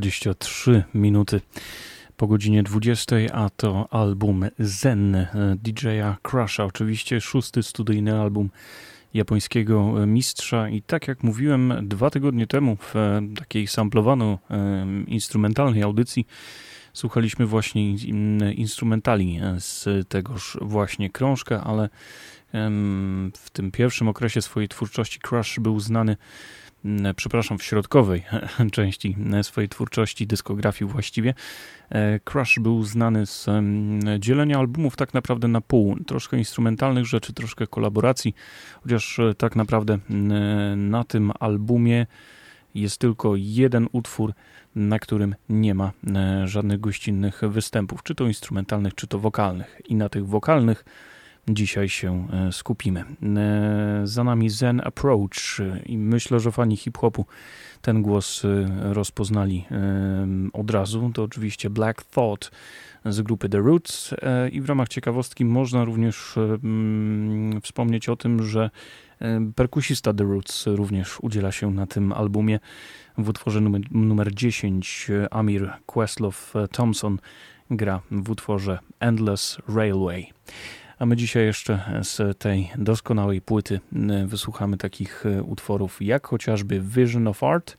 23 0.07 0.85
minuty 0.95 1.41
po 2.17 2.27
godzinie 2.27 2.63
20, 2.63 3.17
a 3.33 3.51
to 3.51 3.89
album 3.91 4.45
Zen 4.59 5.15
e, 5.15 5.57
DJ-a 5.63 6.17
Crusha. 6.23 6.65
Oczywiście 6.65 7.21
szósty 7.21 7.63
studyjny 7.63 8.21
album 8.21 8.51
japońskiego 9.15 10.03
e, 10.03 10.07
mistrza 10.07 10.69
i 10.69 10.83
tak 10.83 11.09
jak 11.09 11.23
mówiłem 11.23 11.75
dwa 11.83 12.11
tygodnie 12.11 12.47
temu 12.47 12.77
w 12.77 12.97
e, 12.97 13.23
takiej 13.39 13.67
samplowanej 13.67 14.37
instrumentalnej 15.07 15.83
audycji 15.83 16.27
słuchaliśmy 16.93 17.47
właśnie 17.47 17.91
instrumentali 18.55 19.41
z 19.59 20.09
tegoż 20.09 20.59
właśnie 20.61 21.11
krążka, 21.11 21.65
ale 21.65 21.89
w 23.33 23.51
tym 23.53 23.71
pierwszym 23.71 24.09
okresie 24.09 24.43
swojej 24.43 24.69
twórczości 24.69 25.21
Crush 25.21 25.61
był 25.61 25.81
znany 25.81 26.17
przepraszam, 27.17 27.59
w 27.59 27.63
środkowej 27.63 28.23
części 28.73 29.17
swojej 29.43 29.69
twórczości, 29.69 30.27
dyskografii 30.27 30.91
właściwie, 30.91 31.35
e, 31.91 32.21
Crush 32.21 32.59
był 32.59 32.85
znany 32.85 33.27
z 33.27 33.49
em, 33.49 34.01
dzielenia 34.19 34.59
albumów 34.59 34.97
tak 34.97 35.15
naprawdę 35.15 35.49
na 35.49 35.61
pół. 35.61 35.97
Troszkę 36.05 36.39
instrumentalnych 36.39 37.07
rzeczy, 37.07 37.33
troszkę 37.33 37.67
kolaboracji, 37.67 38.35
chociaż 38.83 39.19
e, 39.19 39.35
tak 39.35 39.57
naprawdę 39.57 39.99
m, 40.11 40.91
na 40.91 41.05
tym 41.05 41.33
albumie 41.41 42.07
jest 42.75 42.99
tylko 42.99 43.33
jeden 43.37 43.89
utwór, 43.93 44.33
na 44.75 44.99
którym 44.99 45.35
nie 45.49 45.75
ma 45.75 45.93
e, 46.15 46.49
żadnych 46.49 46.81
gościnnych 46.81 47.41
występów, 47.49 48.03
czy 48.03 48.15
to 48.15 48.27
instrumentalnych, 48.27 48.95
czy 48.95 49.07
to 49.07 49.19
wokalnych. 49.19 49.81
I 49.89 49.95
na 49.95 50.09
tych 50.09 50.27
wokalnych 50.27 50.85
dzisiaj 51.49 51.89
się 51.89 52.29
e, 52.33 52.53
skupimy. 52.53 53.05
E, 53.37 54.01
Za 54.05 54.25
nami 54.25 54.51
Zen 54.51 54.81
Approach 54.85 55.61
e, 55.61 55.79
i 55.87 55.99
myślę, 55.99 56.41
że 56.41 56.53
fani 56.53 56.77
hip-hopu 56.77 57.25
ten 57.83 58.03
głos 58.03 58.43
rozpoznali 58.81 59.65
od 60.53 60.71
razu. 60.71 61.11
To 61.15 61.23
oczywiście 61.23 61.71
Black 61.71 62.05
Thought 62.05 62.51
z 63.05 63.23
grupy 63.23 63.49
The 63.49 63.59
Roots 63.59 64.15
i 64.53 64.61
w 64.61 64.69
ramach 64.69 64.89
ciekawostki 64.89 65.45
można 65.45 65.85
również 65.85 66.35
mm, 66.37 67.61
wspomnieć 67.61 68.09
o 68.09 68.17
tym, 68.17 68.43
że 68.43 68.71
perkusista 69.55 70.15
The 70.15 70.25
Roots 70.25 70.67
również 70.67 71.19
udziela 71.21 71.53
się 71.53 71.71
na 71.71 71.87
tym 71.87 72.13
albumie 72.13 72.59
w 73.19 73.29
utworze 73.29 73.61
numer, 73.61 73.81
numer 73.91 74.35
10 74.35 75.11
e, 75.11 75.35
Amir 75.35 75.73
Questlove 75.87 76.69
Thompson 76.73 77.19
gra 77.71 78.01
w 78.11 78.31
utworze 78.31 78.79
Endless 79.01 79.59
Railway. 79.69 80.33
A 80.99 81.07
my 81.07 81.17
dzisiaj 81.17 81.45
jeszcze 81.45 82.01
z 82.03 82.39
tej 82.39 82.71
doskonałej 82.79 83.41
płyty 83.41 83.81
wysłuchamy 84.27 84.77
takich 84.77 85.27
e, 85.27 85.43
utworów 85.43 86.03
jak 86.03 86.27
chociażby 86.27 86.81
Vision 86.81 87.29
of 87.29 87.43
Art, 87.43 87.79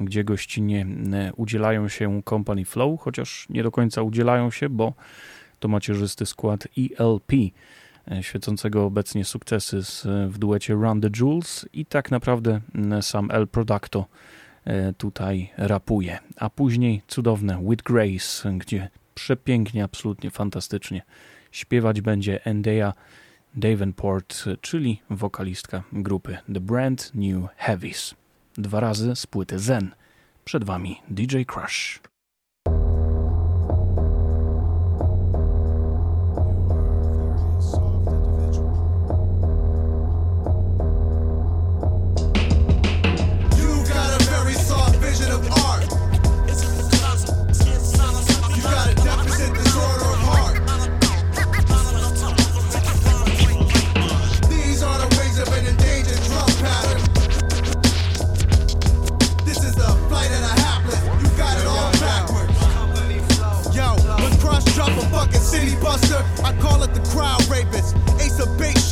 gdzie 0.00 0.24
gościnnie 0.24 0.86
e, 1.12 1.32
udzielają 1.36 1.88
się 1.88 2.22
Company 2.28 2.64
Flow, 2.64 3.00
chociaż 3.00 3.46
nie 3.50 3.62
do 3.62 3.70
końca 3.70 4.02
udzielają 4.02 4.50
się, 4.50 4.68
bo 4.68 4.92
to 5.60 5.68
macierzysty 5.68 6.26
skład 6.26 6.68
ELP, 6.98 7.32
e, 8.10 8.22
świecącego 8.22 8.84
obecnie 8.84 9.24
sukcesy 9.24 9.80
w 10.28 10.38
duecie 10.38 10.74
Run 10.74 11.00
the 11.00 11.10
Jewels 11.20 11.66
i 11.72 11.86
tak 11.86 12.10
naprawdę 12.10 12.60
sam 13.00 13.30
El 13.30 13.48
Producto 13.48 14.06
e, 14.64 14.92
tutaj 14.92 15.50
rapuje. 15.56 16.18
A 16.36 16.50
później 16.50 17.02
cudowne 17.08 17.62
With 17.68 17.82
Grace, 17.82 18.52
gdzie 18.58 18.88
przepięknie, 19.14 19.84
absolutnie 19.84 20.30
fantastycznie 20.30 21.02
śpiewać 21.52 22.00
będzie 22.00 22.44
Endea 22.44 22.92
Davenport, 23.54 24.44
czyli 24.60 25.02
wokalistka 25.10 25.82
grupy 25.92 26.38
The 26.54 26.60
Brand 26.60 27.10
New 27.14 27.50
Heavies. 27.56 28.14
Dwa 28.54 28.80
razy 28.80 29.16
z 29.16 29.26
płyty 29.26 29.58
Zen. 29.58 29.94
Przed 30.44 30.64
Wami 30.64 31.00
DJ 31.08 31.42
Crush. 31.42 32.11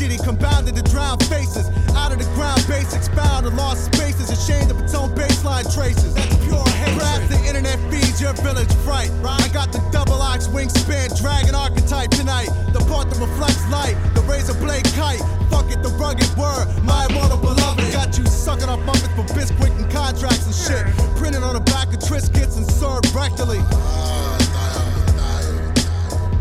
Shitty, 0.00 0.22
compounded 0.24 0.74
to 0.76 0.82
drown 0.82 1.18
faces. 1.28 1.68
Out 1.92 2.12
of 2.12 2.18
the 2.18 2.24
ground, 2.32 2.64
basics 2.66 3.08
found 3.08 3.46
in 3.46 3.54
lost 3.56 3.92
spaces, 3.92 4.30
ashamed 4.30 4.70
of 4.70 4.80
its 4.80 4.94
own 4.94 5.10
baseline 5.14 5.68
traces. 5.74 6.14
That's 6.14 6.36
pure 6.44 6.64
hate. 6.80 6.96
Grab 6.96 7.20
the 7.28 7.36
internet 7.44 7.78
feeds 7.92 8.20
your 8.20 8.32
village 8.40 8.72
fright. 8.80 9.10
I 9.24 9.48
got 9.52 9.72
the 9.72 9.80
double 9.92 10.20
ox 10.22 10.48
wingspan 10.48 11.12
dragon 11.20 11.54
archetype 11.54 12.10
tonight. 12.10 12.48
The 12.72 12.80
part 12.88 13.10
that 13.10 13.20
reflects 13.20 13.68
light, 13.68 13.96
the 14.14 14.22
razor 14.22 14.54
blade 14.54 14.88
kite. 14.96 15.20
Fuck 15.50 15.70
it, 15.70 15.82
the 15.82 15.92
rugged 16.00 16.32
word, 16.36 16.66
my 16.82 17.06
immortal 17.10 17.36
beloved. 17.36 17.92
Got 17.92 18.16
you 18.16 18.24
sucking 18.24 18.68
off 18.68 18.80
bumpers 18.86 19.12
for 19.12 19.26
Bisquick 19.36 19.76
and 19.76 19.90
contracts 19.92 20.46
and 20.46 20.56
shit. 20.56 20.84
Printed 21.16 21.42
on 21.42 21.54
the 21.54 21.60
back 21.60 21.88
of 21.92 22.00
Triscuits 22.00 22.56
and 22.56 22.64
served 22.64 23.04
rectally. 23.12 23.60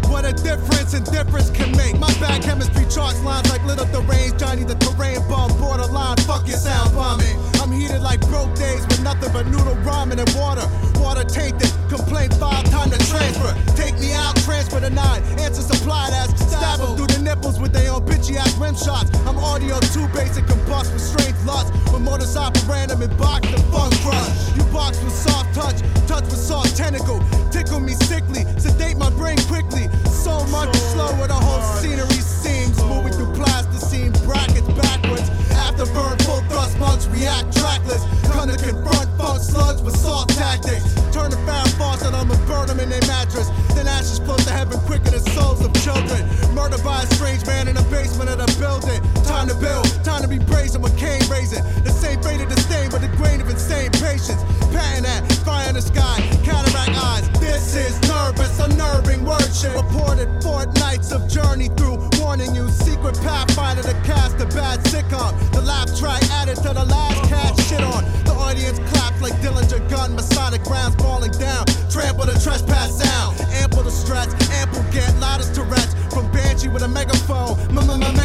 What 0.10 0.26
a 0.26 0.34
difference 0.34 0.94
and 0.94 1.06
difference 1.06 1.50
can 1.52 1.72
bad 2.30 2.44
chemistry 2.44 2.86
charts 2.86 3.22
lines 3.24 3.50
like 3.50 3.64
little 3.66 3.86
deranged 3.86 4.38
Johnny 4.40 4.64
the 4.64 4.76
terrain 4.76 5.20
bomb 5.28 5.52
borderline. 5.60 6.18
Fuck 6.30 6.48
your 6.48 6.58
sound 6.58 6.94
bombing. 6.94 7.29
I'm 7.90 7.96
heated 7.96 8.04
like 8.04 8.22
broke 8.30 8.54
days 8.56 8.86
with 8.88 9.02
nothing 9.04 9.32
but 9.34 9.48
noodle 9.48 9.76
ramen 9.82 10.20
and 10.20 10.30
water. 10.38 10.68
Water 11.00 11.24
tainted. 11.24 11.72
Complaint 11.90 12.34
file 12.36 12.64
time 12.64 12.90
to 12.92 12.98
transfer. 13.10 13.52
Take 13.76 13.98
me 14.00 14.14
out, 14.14 14.36
transfer 14.46 14.80
the 14.80 14.90
nine. 14.90 15.24
Answer 15.40 15.64
supplied 15.64 16.14
as 16.14 16.30
stab 16.40 16.82
'em 16.82 16.96
through 16.96 17.08
the 17.08 17.20
nipples 17.20 17.60
with 17.60 17.74
their 17.74 17.92
own 17.92 18.06
bitchy 18.06 18.36
ass 18.38 18.54
rim 18.58 18.76
shots. 18.76 19.10
I'm 19.26 19.38
audio 19.40 19.80
too 19.80 20.08
basic, 20.10 20.46
combust 20.46 20.94
with 20.94 21.02
strange 21.02 21.38
lust. 21.46 21.74
With 21.92 22.02
motors 22.02 22.38
random 22.68 23.02
and 23.02 23.18
box 23.18 23.48
the 23.50 23.58
funk 23.72 23.94
crush. 24.04 24.30
You 24.56 24.64
box 24.66 25.02
with 25.04 25.16
soft 25.16 25.56
touch, 25.56 25.82
touch 26.06 26.26
with 26.26 26.38
soft 26.38 26.76
tentacle. 26.78 27.24
Tickle 27.50 27.80
me 27.80 27.94
sickly, 27.94 28.46
sedate 28.60 28.98
my 28.98 29.10
brain 29.10 29.40
quickly. 29.48 29.90
So 30.06 30.46
much 30.48 30.76
slower, 30.94 31.28
the 31.28 31.34
whole 31.34 31.64
scenery 31.82 32.22
seems. 32.22 32.78
Moving 32.84 33.14
through 33.14 33.34
plasticine 33.34 34.12
brackets 34.26 34.68
backwards. 34.82 35.30
After 35.52 35.86
burn, 35.94 36.18
full 36.20 36.39
monks 36.80 37.06
react 37.08 37.56
trackless. 37.56 38.02
Come 38.32 38.50
to 38.50 38.58
confront 38.58 39.10
funk 39.20 39.44
slugs 39.44 39.82
with 39.82 39.96
salt 39.96 40.30
tactics. 40.30 40.96
Turn 41.12 41.30
the 41.30 41.38
faucet 41.78 42.14
on 42.14 42.32
and 42.32 42.48
burn 42.48 42.68
them 42.68 42.80
in 42.80 42.90
their 42.90 43.06
mattress. 43.08 43.50
Then 43.76 43.88
ashes 43.88 44.20
float 44.20 44.40
to 44.40 44.52
heaven 44.52 44.80
quicker 44.88 45.12
than 45.12 45.22
souls 45.36 45.64
of 45.64 45.74
children. 45.84 46.24
Murdered 46.56 46.84
by 46.84 47.04
a 47.04 47.08
strange 47.16 47.46
man 47.46 47.68
in 47.68 47.76
the 47.76 47.88
basement 47.92 48.30
of 48.30 48.38
the 48.40 48.50
building. 48.60 49.00
Time 49.30 49.48
to 49.48 49.54
build, 49.54 49.86
time 50.04 50.24
to 50.24 50.28
be 50.28 50.40
brazen 50.40 50.82
with 50.82 50.98
cane 50.98 51.22
raising. 51.30 51.64
The 51.86 51.92
same 51.92 52.20
fate 52.24 52.42
of 52.42 52.50
disdain, 52.50 52.90
but 52.90 53.02
the 53.02 53.14
grain 53.16 53.40
of 53.40 53.48
insane 53.48 53.92
patience. 53.92 54.42
Patting 54.74 55.06
at 55.06 55.22
fire 55.46 55.70
in 55.70 55.76
the 55.76 55.84
sky, 55.84 56.18
cataract 56.42 56.98
eyes. 56.98 57.30
This 57.40 57.76
is 57.76 57.94
nervous, 58.10 58.60
unnerving 58.60 59.24
worship. 59.24 59.78
Reported 59.78 60.28
fortnights 60.42 61.12
of 61.12 61.30
journey 61.30 61.70
through, 61.78 62.10
warning 62.18 62.56
you. 62.56 62.68
Secret 62.70 63.22
pathfinder 63.22 63.84
to 63.84 63.94
cast 64.02 64.42
a 64.42 64.48
bad 64.50 64.80
sitcom. 64.90 65.38
The 65.54 65.62
laugh 65.62 65.94
track 65.96 66.24
added 66.42 66.58
to 66.66 66.74
the 66.74 66.86
last 66.90 67.30
cat 67.30 67.54
shit 67.70 67.86
on. 67.86 68.04
The 68.26 68.34
audience 68.34 68.80
claps 68.90 69.22
like 69.22 69.38
Dillinger 69.46 69.88
gun, 69.92 70.16
Masonic 70.16 70.66
rounds 70.66 70.96
falling 70.96 71.32
down. 71.38 71.66
Trample 71.94 72.26
the 72.26 72.34
trespass 72.42 72.98
sound. 72.98 73.40
Ample 73.62 73.84
to 73.84 73.92
stretch, 73.92 74.34
ample 74.58 74.82
get 74.92 75.14
loudest 75.22 75.54
Tourette's. 75.54 75.94
From 76.10 76.26
Banshee 76.32 76.68
with 76.68 76.82
a 76.82 76.88
megaphone, 76.88 77.60
m-m-m 77.70 78.20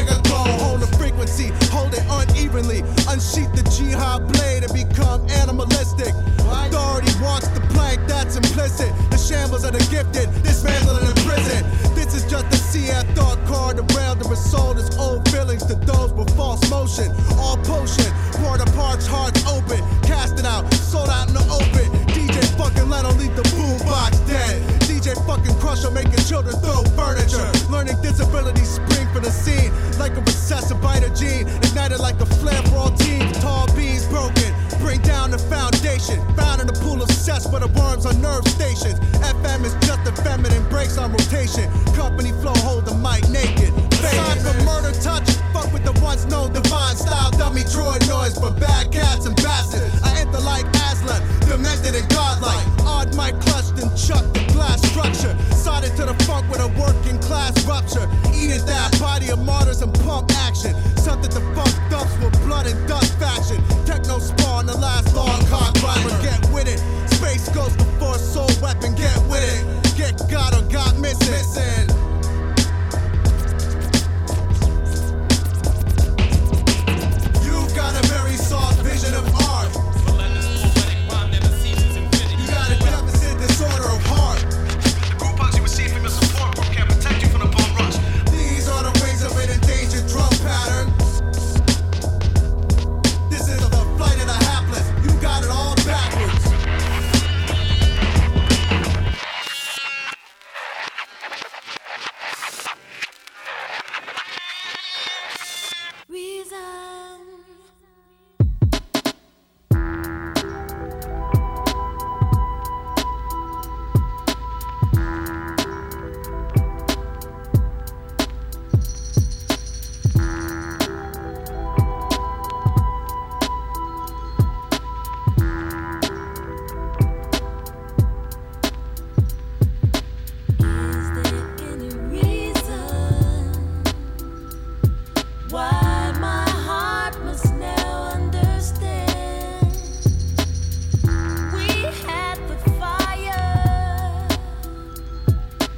megaphone. 0.44 0.60
Hold 0.60 0.80
the 0.80 0.96
frequency, 0.96 1.48
hold 1.70 1.94
it 1.94 2.04
unevenly. 2.08 2.80
Unsheath 3.08 3.52
the 3.54 3.62
jihad 3.70 4.26
blade 4.32 4.64
and 4.64 4.72
become 4.72 5.26
animalistic. 5.30 6.14
Authority 6.38 7.12
walks 7.22 7.48
the 7.48 7.60
plank, 7.72 8.00
that's 8.06 8.36
implicit. 8.36 8.92
The 9.10 9.18
shambles 9.18 9.64
of 9.64 9.72
the 9.72 9.84
gifted, 9.90 10.30
dismantling 10.42 11.06
in 11.06 11.14
prison. 11.24 11.64
This 11.94 12.14
is 12.14 12.24
just 12.30 12.46
a 12.46 12.58
CF 12.58 13.14
thought 13.14 13.38
card 13.46 13.78
around 13.78 14.18
the 14.18 14.34
soul 14.36 14.72
is 14.72 14.96
old 14.98 15.28
feelings 15.30 15.64
to 15.66 15.74
those 15.74 16.12
with 16.12 16.34
false 16.36 16.68
motion. 16.70 17.10
All 17.38 17.56
potion, 17.58 18.10
pour 18.42 18.58
the 18.58 18.70
parts 18.74 19.06
hearts 19.06 19.44
open. 19.46 19.80
Cast 20.02 20.38
it 20.38 20.44
out, 20.44 20.72
sold 20.74 21.08
out 21.08 21.28
in 21.28 21.34
the 21.34 21.44
open. 21.54 21.86
DJ 22.08 22.42
fucking 22.58 22.88
Leno 22.88 23.10
leave 23.12 23.34
the 23.36 23.42
boombox 23.42 24.26
dead. 24.26 24.73
DJ 25.04 25.26
fucking 25.26 25.54
Crusher 25.60 25.90
making 25.90 26.16
children 26.24 26.56
throw 26.64 26.82
furniture. 26.96 27.44
Learning 27.68 28.00
disabilities 28.00 28.80
spring 28.80 29.06
for 29.12 29.20
the 29.20 29.30
scene. 29.30 29.70
Like 29.98 30.16
a 30.16 30.22
recessive 30.22 30.80
biter 30.80 31.10
gene. 31.10 31.46
Ignited 31.60 32.00
like 32.00 32.18
a 32.22 32.26
flare 32.40 32.62
for 32.72 32.88
all 32.88 32.90
teens. 32.96 33.38
Tall 33.40 33.66
beams 33.76 34.06
broken. 34.08 34.48
Bring 34.80 35.02
down 35.02 35.30
the 35.30 35.36
foundation. 35.36 36.16
Found 36.36 36.62
in 36.62 36.70
a 36.70 36.72
pool 36.80 37.02
of 37.02 37.10
cess 37.10 37.46
where 37.52 37.60
the 37.60 37.68
worms 37.76 38.06
are 38.06 38.14
nerve 38.14 38.48
stations. 38.48 38.98
FM 39.20 39.64
is 39.68 39.74
just 39.84 40.08
a 40.08 40.12
feminine 40.24 40.66
breaks 40.70 40.96
on 40.96 41.12
rotation. 41.12 41.68
Company 41.92 42.32
flow 42.40 42.56
hold 42.64 42.86
the 42.86 42.94
mic 42.96 43.28
naked. 43.28 43.76
Sign 44.00 44.38
for 44.40 44.56
murder 44.64 44.96
touch. 45.04 45.28
Fuck 45.52 45.70
with 45.70 45.84
the 45.84 45.92
once 46.00 46.24
known 46.32 46.50
divine 46.54 46.96
style. 46.96 47.30
Dummy 47.32 47.60
droid 47.68 48.08
noise 48.08 48.38
for 48.38 48.52
bad 48.56 48.90
cats 48.90 49.26
and 49.26 49.36
bastards. 49.36 49.84
I 50.02 50.16
enter 50.20 50.40
like 50.40 50.64
Aslan. 50.88 51.20
Demented 51.44 51.94
and 51.94 52.08
godlike. 52.08 52.64
Odd 52.88 53.14
mic 53.14 53.38
clutched 53.44 53.76
and 53.84 53.92
chucked 54.00 54.32
the 54.32 54.53
structure. 55.12 55.36
Sided 55.54 55.96
to 55.96 56.04
the 56.06 56.14
funk 56.24 56.48
with 56.50 56.60
a 56.60 56.68
working 56.80 57.18
class 57.20 57.52
rupture. 57.66 58.08
Eated 58.34 58.62
that 58.66 58.96
body 59.00 59.30
of 59.30 59.44
martyrs 59.44 59.82
and 59.82 59.92
pump 60.00 60.30
action. 60.38 60.74
Something 60.96 61.30
to 61.30 61.40
funk 61.54 61.74
dumps 61.90 62.16
with 62.22 62.32
blood 62.44 62.66
and 62.66 62.88
dust 62.88 63.18
faction. 63.18 63.62
Techno 63.84 64.18
spawn 64.18 64.66
the 64.66 64.76
last 64.76 65.14
long 65.14 65.44
cock 65.46 65.74
rhymer. 65.82 66.10
Get 66.22 66.40
with 66.52 66.68
it. 66.68 66.80
Space 67.10 67.48
ghost 67.50 67.76
before 67.76 68.18
soul 68.18 68.50
weapon. 68.62 68.94
Get 68.94 69.16
with 69.28 69.44
it. 69.44 69.96
Get 69.96 70.18
got 70.30 70.54
or 70.54 70.62
got 70.70 70.98
miss 70.98 71.18
missing. 71.20 71.93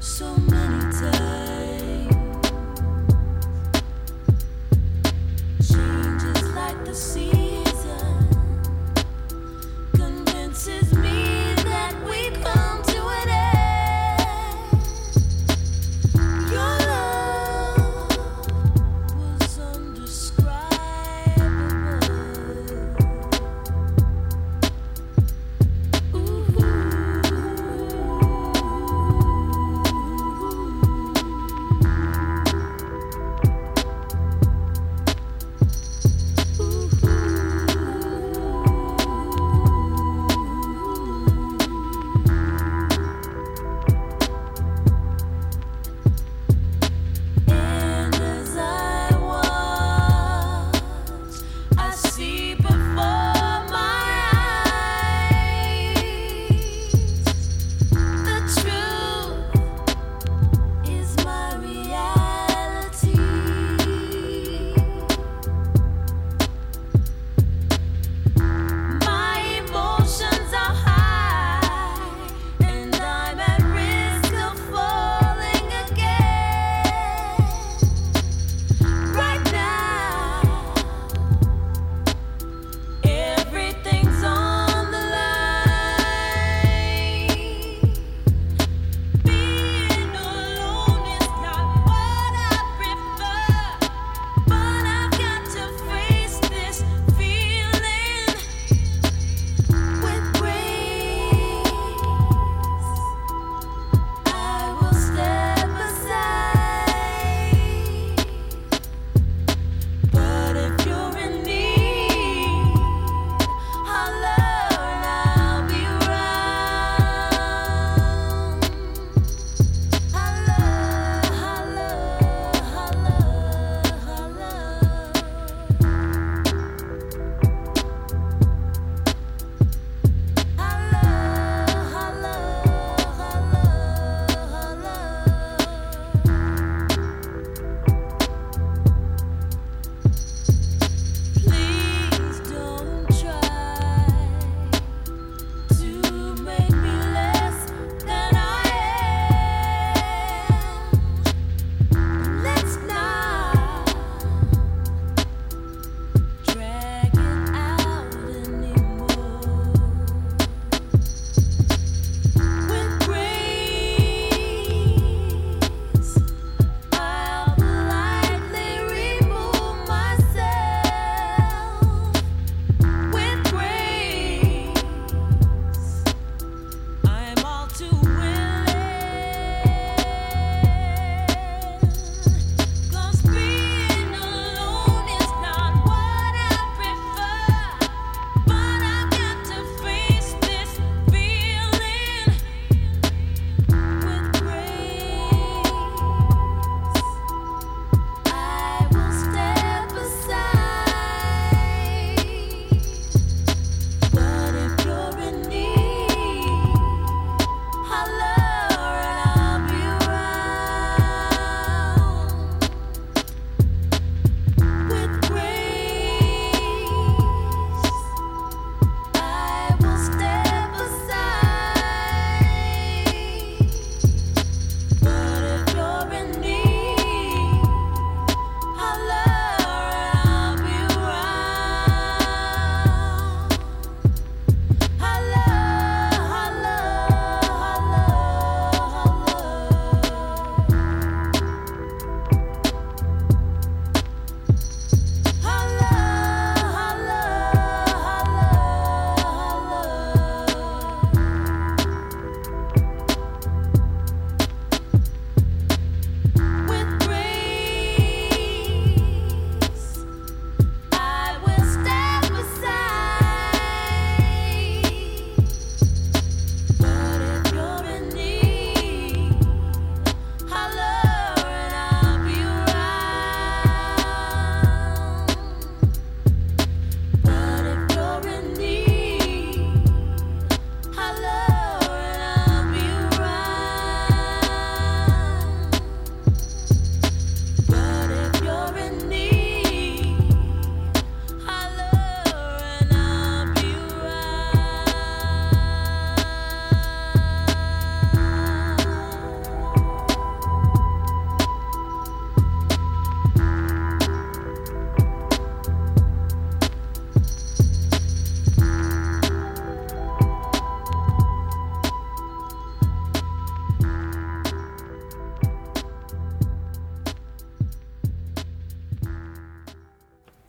So 0.06 0.36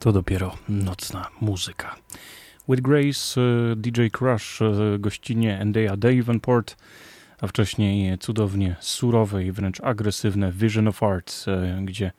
to 0.08 0.12
dopiero 0.14 0.56
nocna 0.70 1.28
muzyka. 1.42 1.96
With 2.70 2.82
Grace, 2.82 3.42
e, 3.42 3.76
DJ 3.76 4.10
Crush, 4.12 4.62
e, 4.62 5.00
gościnie 5.00 5.60
Endea 5.60 5.98
Davenport, 5.98 6.76
a 7.42 7.48
wcześniej 7.48 8.18
cudownie 8.18 8.76
surowe 8.80 9.44
i 9.44 9.52
wręcz 9.52 9.82
agresywne 9.82 10.52
Vision 10.52 10.88
of 10.88 11.04
Arts, 11.04 11.48
e, 11.48 11.80
gdzie 11.84 12.12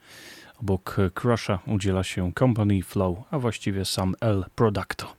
obok 0.60 0.96
Crusha 1.14 1.58
udziela 1.66 2.04
się 2.04 2.32
Company 2.38 2.82
Flow, 2.82 3.18
a 3.30 3.38
właściwie 3.38 3.84
sam 3.84 4.14
El 4.20 4.44
Producto. 4.54 5.14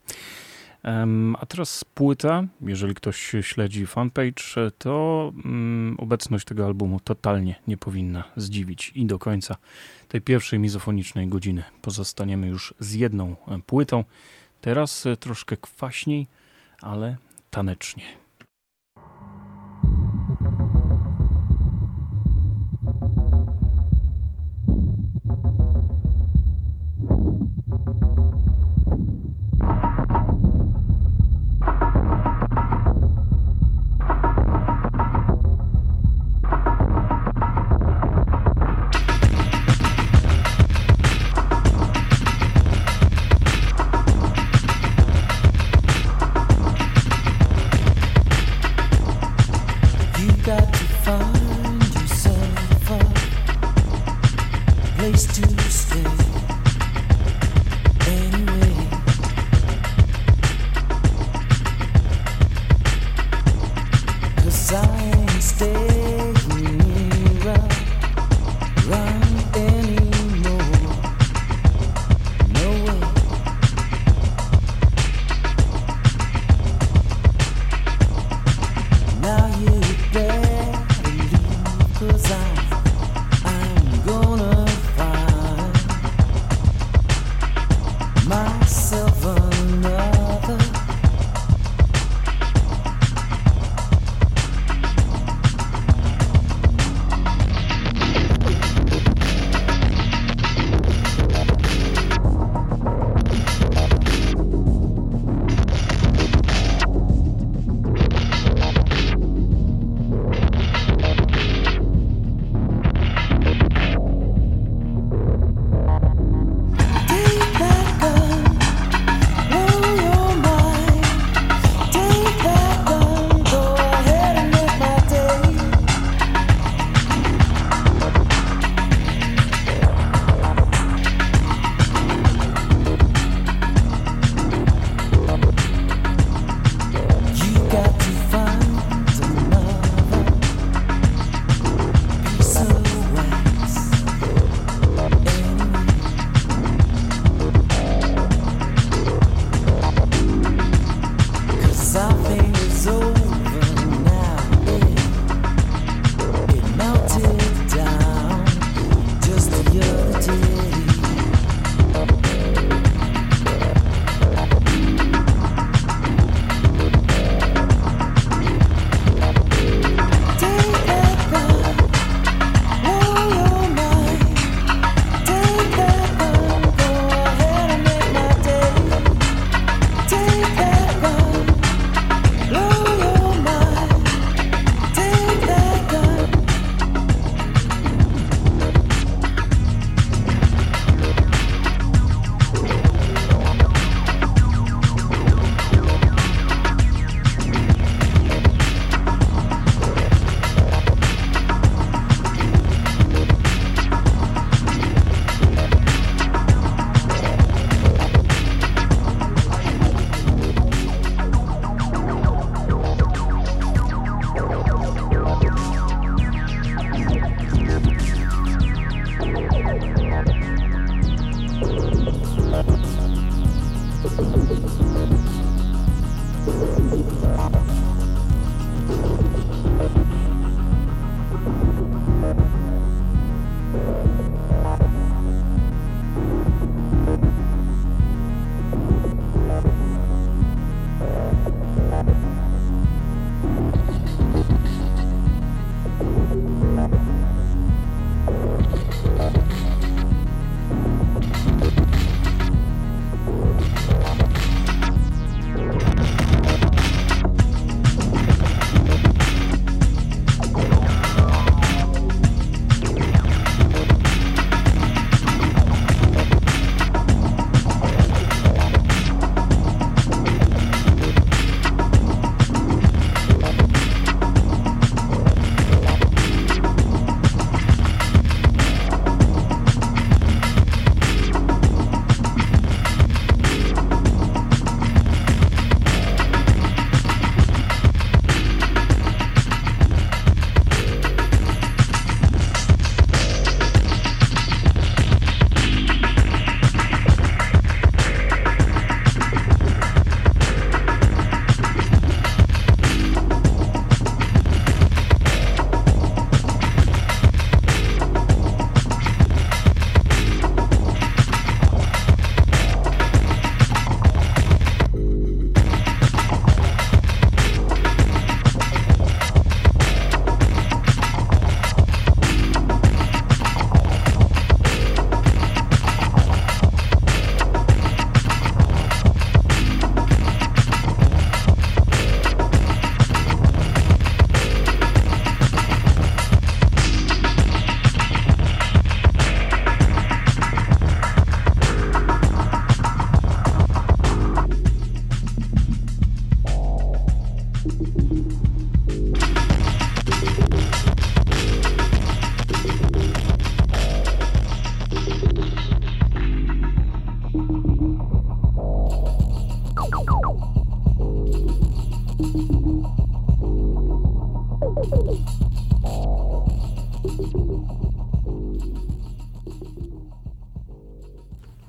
A 1.39 1.45
teraz 1.45 1.83
płyta, 1.83 2.43
jeżeli 2.61 2.95
ktoś 2.95 3.35
śledzi 3.41 3.87
fanpage, 3.87 4.71
to 4.77 5.31
mm, 5.45 5.95
obecność 5.99 6.45
tego 6.45 6.65
albumu 6.65 6.99
totalnie 6.99 7.55
nie 7.67 7.77
powinna 7.77 8.23
zdziwić 8.35 8.91
i 8.95 9.05
do 9.05 9.19
końca 9.19 9.55
tej 10.07 10.21
pierwszej 10.21 10.59
mizofonicznej 10.59 11.27
godziny 11.27 11.63
pozostaniemy 11.81 12.47
już 12.47 12.73
z 12.79 12.93
jedną 12.93 13.35
płytą. 13.65 14.03
Teraz 14.61 15.05
troszkę 15.19 15.57
kwaśniej, 15.57 16.27
ale 16.81 17.17
tanecznie. 17.49 18.03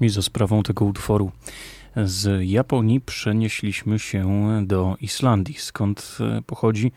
I 0.01 0.09
za 0.09 0.23
sprawą 0.23 0.63
tego 0.63 0.85
utworu. 0.85 1.33
Z 1.97 2.49
Japonii 2.49 3.01
przenieśliśmy 3.01 3.99
się 3.99 4.29
do 4.67 4.97
Islandii, 5.01 5.55
skąd 5.55 6.19
e, 6.21 6.43
pochodzi? 6.43 6.93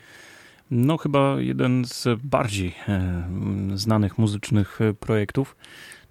No 0.70 0.96
chyba 0.96 1.40
jeden 1.40 1.84
z 1.84 2.06
bardziej 2.22 2.74
e, 2.88 3.28
znanych 3.74 4.18
muzycznych 4.18 4.78
projektów, 5.00 5.56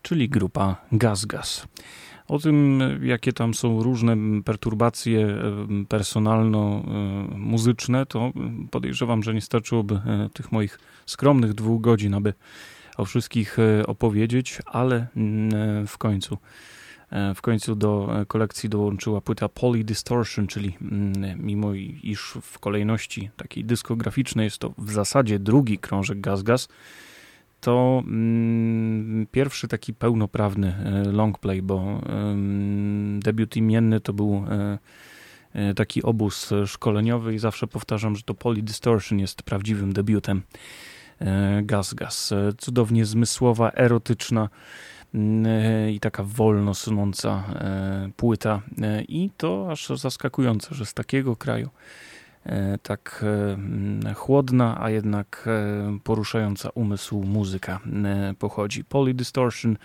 czyli 0.02 0.30
grupa 0.30 0.76
Gaz 0.92 1.26
Gaz. 1.26 1.68
O 2.28 2.40
tym, 2.40 2.82
jakie 3.04 3.34
tam 3.34 3.54
są 3.54 3.84
różne 3.84 4.18
perturbacje 4.46 5.28
e, 5.28 5.40
personalno-muzyczne, 5.90 8.06
to 8.06 8.32
podejrzewam, 8.72 9.24
że 9.24 9.34
nie 9.34 9.42
starczyłoby 9.42 10.02
tych 10.34 10.52
moich 10.52 10.80
skromnych 11.06 11.54
dwóch 11.54 11.82
godzin, 11.82 12.14
aby 12.14 12.34
o 12.98 13.06
wszystkich 13.06 13.58
opowiedzieć, 13.88 14.60
ale 14.66 15.08
w 15.88 15.98
końcu 15.98 16.36
E, 16.36 16.40
w 17.36 17.42
końcu 17.42 17.76
do 17.76 18.22
e, 18.22 18.26
kolekcji 18.26 18.70
dołączyła 18.70 19.22
płyta 19.22 19.50
Poly 19.50 19.84
Distortion, 19.84 20.48
czyli 20.48 20.78
mm, 20.82 21.46
mimo 21.46 21.74
iż 22.04 22.38
w 22.42 22.60
kolejności 22.60 23.30
takiej 23.38 23.66
dyskograficznej 23.66 24.44
jest 24.44 24.58
to 24.58 24.74
w 24.78 24.92
zasadzie 24.92 25.40
drugi 25.40 25.78
krążek 25.78 26.22
Gaz 26.22 26.44
Gaz, 26.44 26.68
to 27.62 28.04
mm, 28.06 29.28
pierwszy 29.32 29.68
taki 29.68 29.94
pełnoprawny 29.94 30.76
e, 30.86 31.12
longplay, 31.12 31.62
bo 31.62 32.02
debiut 33.20 33.56
imienny 33.56 34.00
to 34.00 34.14
był 34.14 34.46
taki 35.76 36.04
obóz 36.04 36.50
szkoleniowy 36.66 37.34
i 37.34 37.40
zawsze 37.40 37.68
powtarzam, 37.68 38.16
że 38.16 38.24
to 38.24 38.34
Poly 38.34 38.62
Distortion 38.62 39.20
jest 39.20 39.44
prawdziwym 39.44 39.94
debiutem 39.94 40.42
Gaz 41.64 41.94
Gaz. 41.94 42.34
Cudownie 42.58 43.06
zmysłowa, 43.06 43.72
erotyczna, 43.76 44.50
i 45.92 46.00
taka 46.00 46.24
wolno 46.24 46.74
sunąca 46.74 47.44
e, 47.56 48.10
płyta. 48.18 48.62
E, 48.82 49.02
I 49.02 49.30
to 49.38 49.68
aż 49.72 49.88
zaskakujące, 49.88 50.76
że 50.76 50.86
z 50.86 50.94
takiego 50.94 51.36
kraju 51.36 51.70
e, 52.46 52.78
tak 52.78 53.26
chłodna, 54.16 54.82
a 54.82 54.90
jednak 54.90 55.50
poruszająca 56.04 56.70
umysł 56.70 57.24
muzyka 57.24 57.80
pochodzi. 58.40 58.84
Poly 58.84 59.14
Distortion 59.14 59.78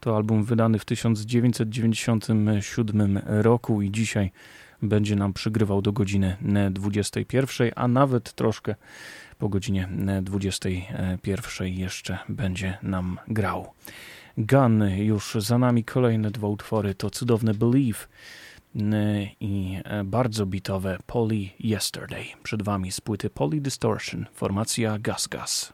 to 0.00 0.16
album 0.16 0.44
wydany 0.44 0.78
w 0.78 0.84
1997 0.84 3.20
roku 3.26 3.82
i 3.82 3.90
dzisiaj 3.90 4.30
będzie 4.82 5.16
nam 5.16 5.32
przygrywał 5.32 5.82
do 5.82 5.92
godziny 5.92 6.36
21, 6.70 7.70
a 7.76 7.88
nawet 7.88 8.32
troszkę 8.32 8.74
po 9.38 9.48
godzinie 9.48 9.88
21 10.22 11.68
jeszcze 11.68 12.18
będzie 12.28 12.78
nam 12.82 13.18
grał. 13.28 13.72
Gun, 14.38 14.82
już 14.96 15.34
za 15.34 15.58
nami 15.58 15.84
kolejne 15.84 16.30
dwa 16.30 16.48
utwory, 16.48 16.94
to 16.94 17.10
cudowne 17.10 17.54
Believe 17.54 18.06
i 19.40 19.80
e, 19.84 20.04
bardzo 20.04 20.46
bitowe 20.46 20.98
Poly 21.06 21.48
Yesterday. 21.60 22.24
Przed 22.42 22.62
wami 22.62 22.92
z 22.92 23.00
płyty 23.00 23.30
Distortion, 23.60 24.26
formacja 24.34 24.98
Gas 24.98 25.26
Gas. 25.28 25.72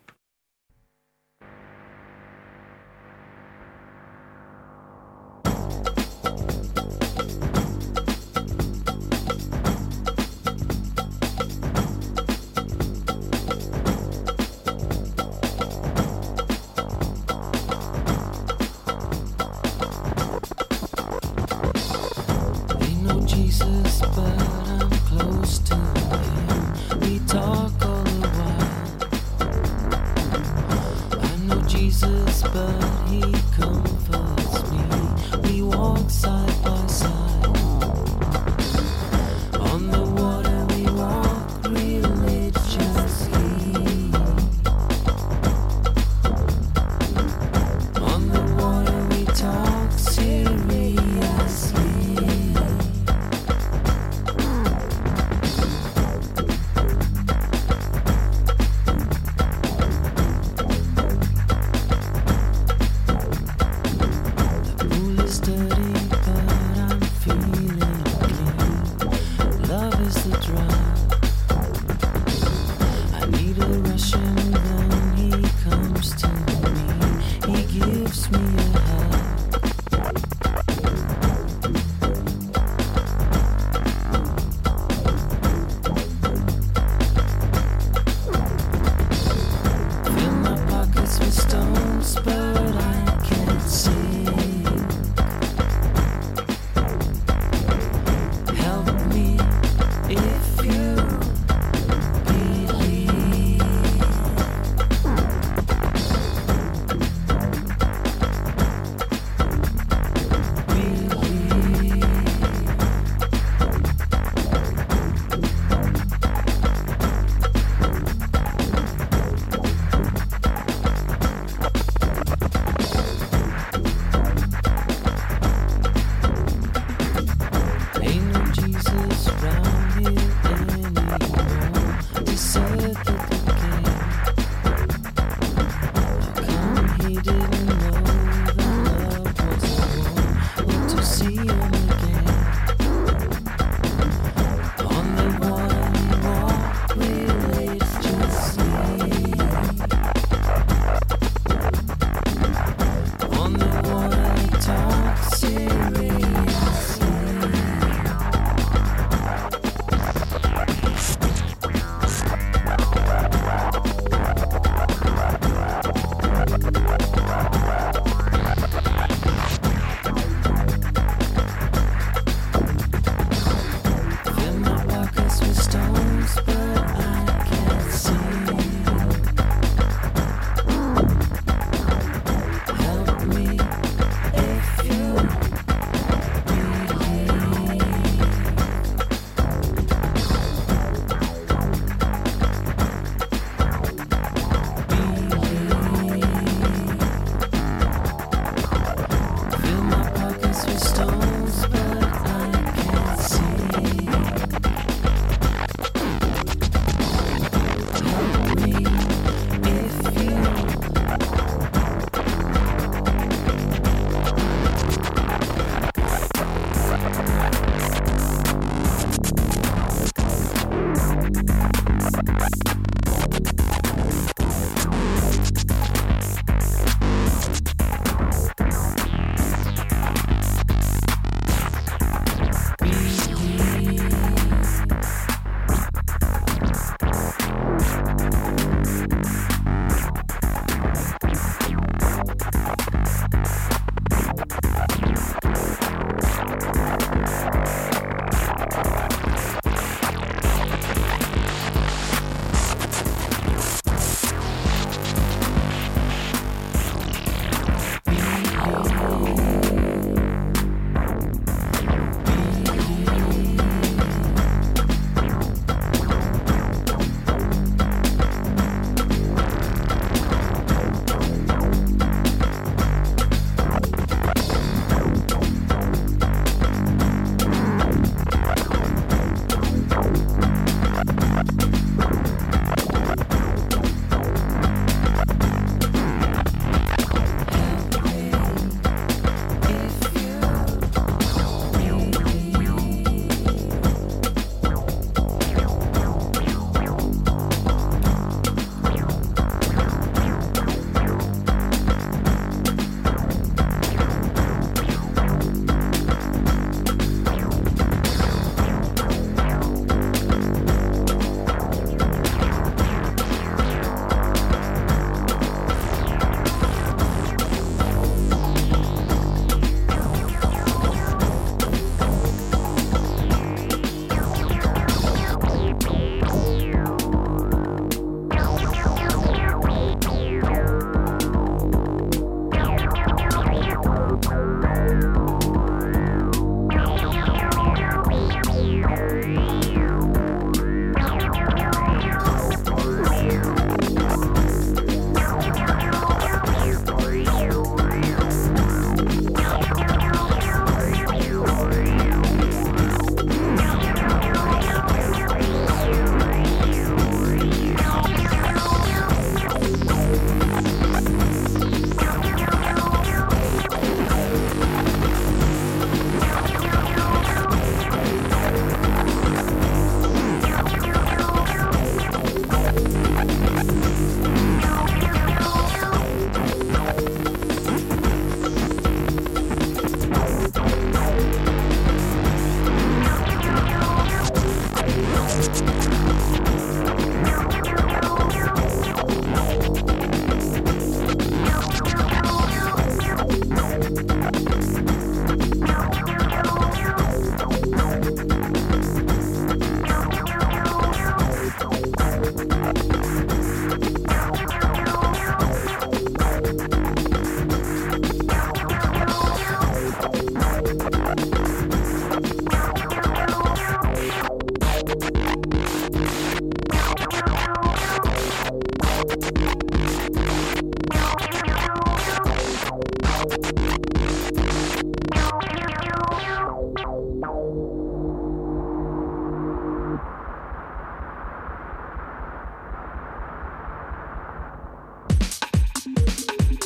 but 32.53 33.09
he 33.09 33.21
comforts 33.57 34.71
me. 34.71 34.81
We 35.43 35.63
walk 35.63 36.11
side 36.11 36.65
by 36.65 36.87
side. 36.87 37.38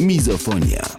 Mizofonia. 0.03 0.91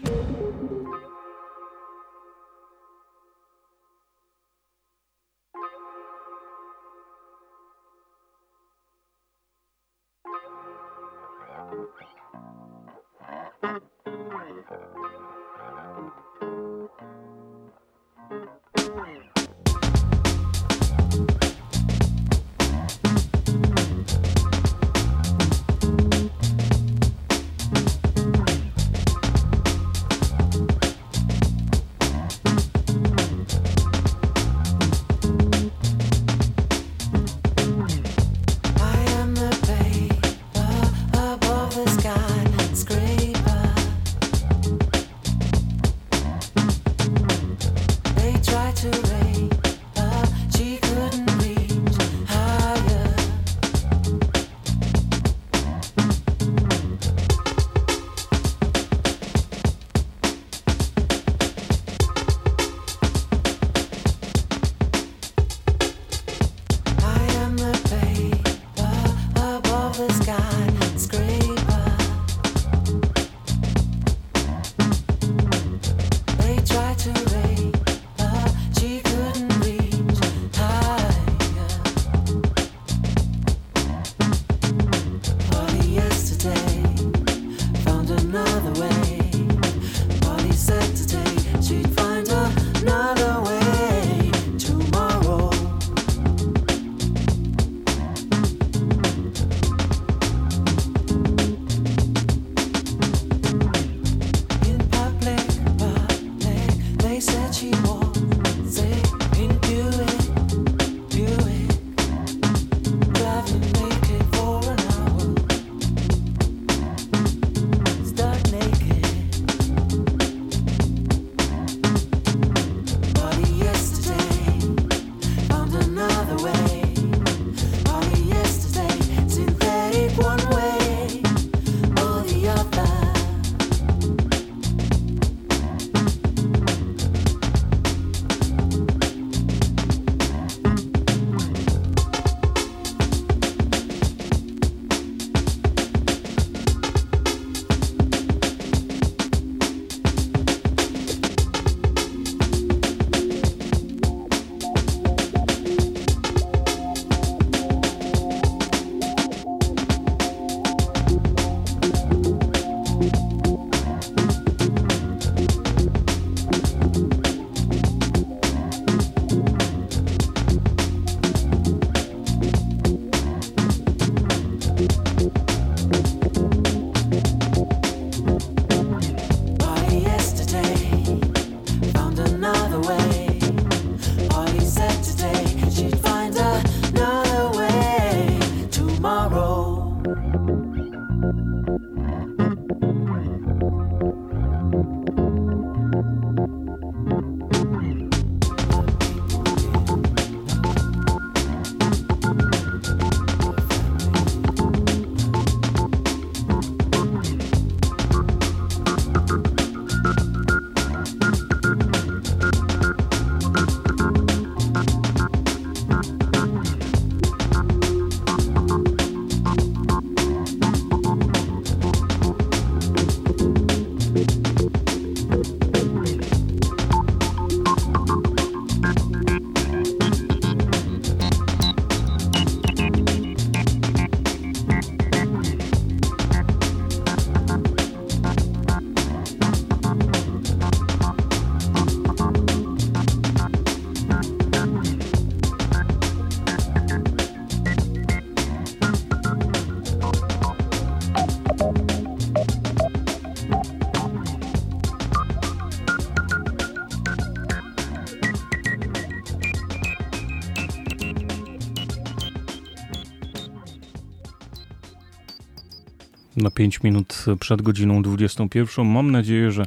5 266.53 266.83
minut 266.83 267.25
przed 267.39 267.61
godziną 267.61 268.01
21. 268.01 268.85
Mam 268.85 269.11
nadzieję, 269.11 269.51
że 269.51 269.65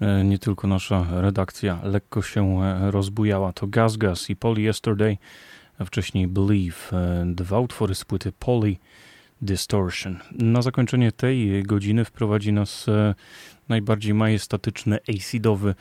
e, 0.00 0.24
nie 0.24 0.38
tylko 0.38 0.66
nasza 0.66 1.06
redakcja 1.10 1.80
lekko 1.82 2.22
się 2.22 2.62
e, 2.62 2.90
rozbujała. 2.90 3.52
To 3.52 3.66
Gas 3.66 3.96
Gas 3.96 4.30
i 4.30 4.36
Poly 4.36 4.62
Yesterday, 4.62 5.18
a 5.78 5.84
wcześniej 5.84 6.28
Believe. 6.28 6.92
E, 6.92 7.24
dwa 7.26 7.60
utwory 7.60 7.94
z 7.94 8.04
płyty 8.04 8.32
Poly 8.32 8.76
Distortion. 9.42 10.18
Na 10.32 10.62
zakończenie 10.62 11.12
tej 11.12 11.62
godziny 11.62 12.04
wprowadzi 12.04 12.52
nas 12.52 12.86
najbardziej 13.68 14.14
majestatyczny, 14.14 14.98
acidowy 15.08 15.74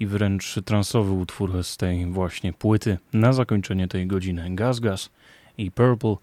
i 0.00 0.06
wręcz 0.06 0.54
transowy 0.64 1.12
utwór 1.12 1.64
z 1.64 1.76
tej 1.76 2.06
właśnie 2.06 2.52
płyty. 2.52 2.98
Na 3.12 3.32
zakończenie 3.32 3.88
tej 3.88 4.06
godziny 4.06 4.54
Gas 4.54 4.80
Gas 4.80 5.10
i 5.58 5.70
Purple 5.70 6.16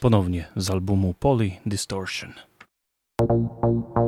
ponownie 0.00 0.48
z 0.56 0.70
albumu 0.70 1.14
Poly 1.14 1.50
Distortion. 1.66 2.49
Bye. 3.28 3.99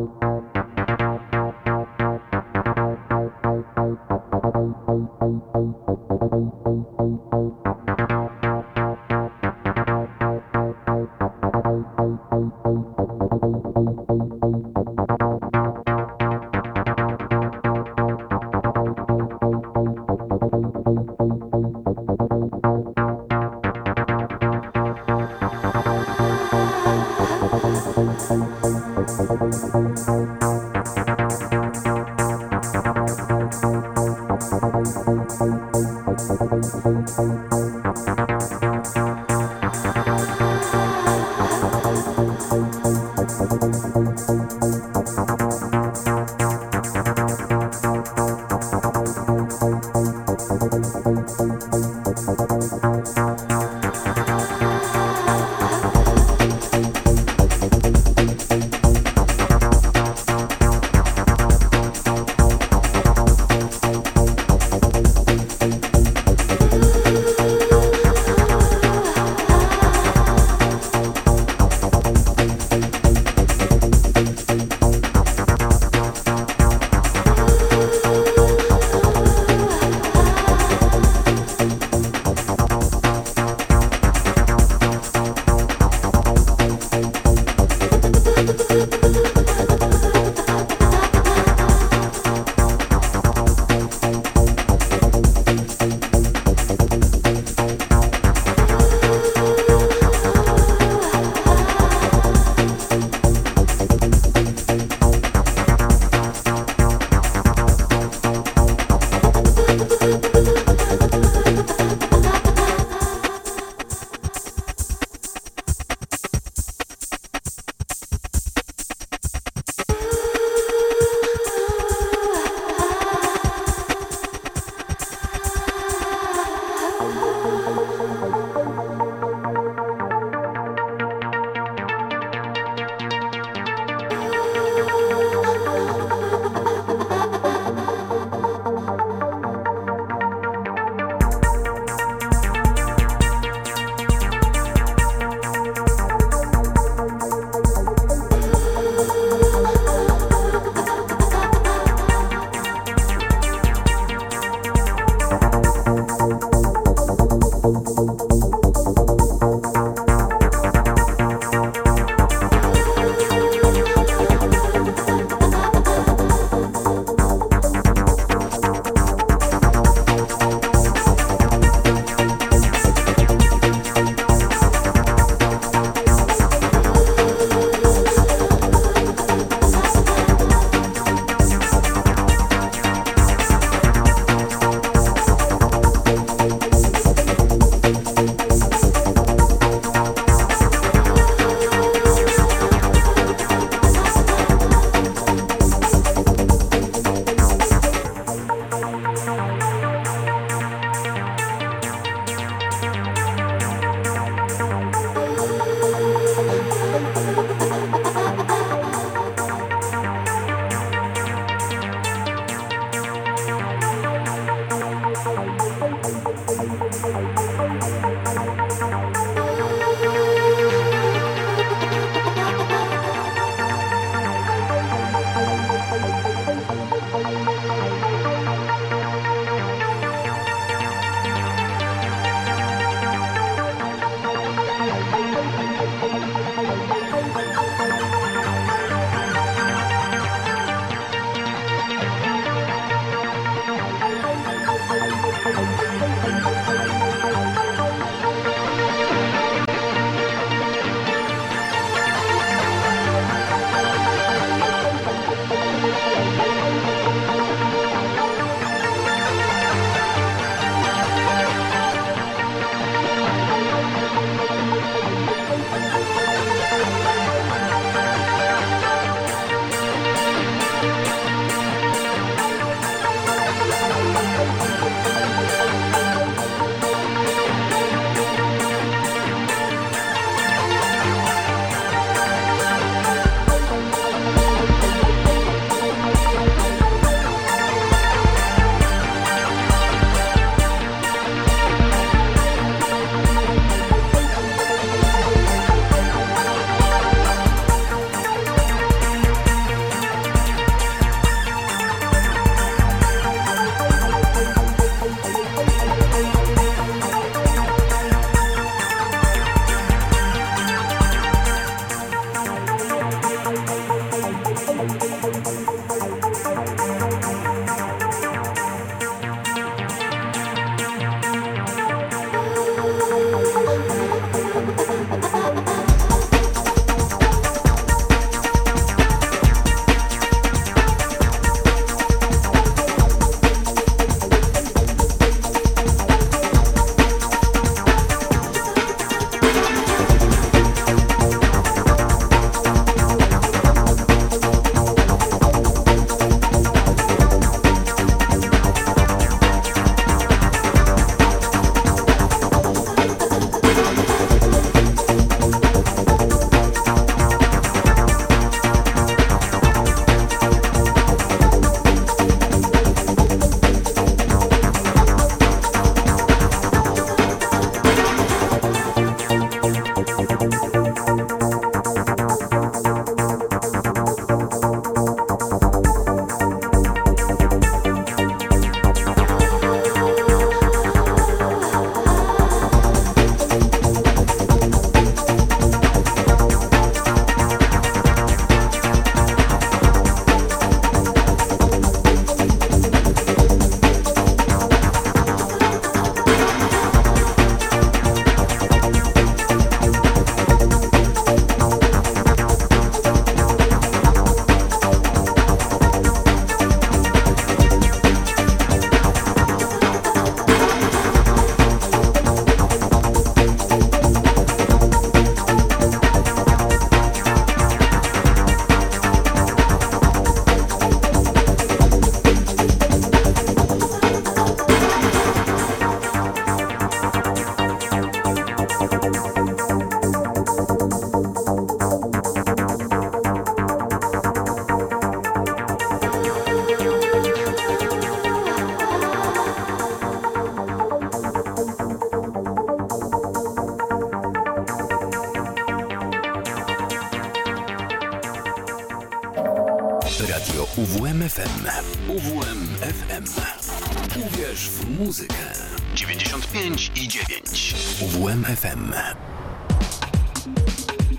UWMFM. 458.72 459.16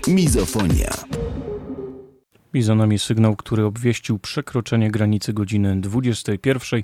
Mizofonia. 0.08 0.90
I 2.54 2.62
za 2.62 2.74
nami 2.74 2.98
sygnał, 2.98 3.36
który 3.36 3.64
obwieścił 3.64 4.18
przekroczenie 4.18 4.90
granicy 4.90 5.32
godziny 5.32 5.80
21. 5.80 6.82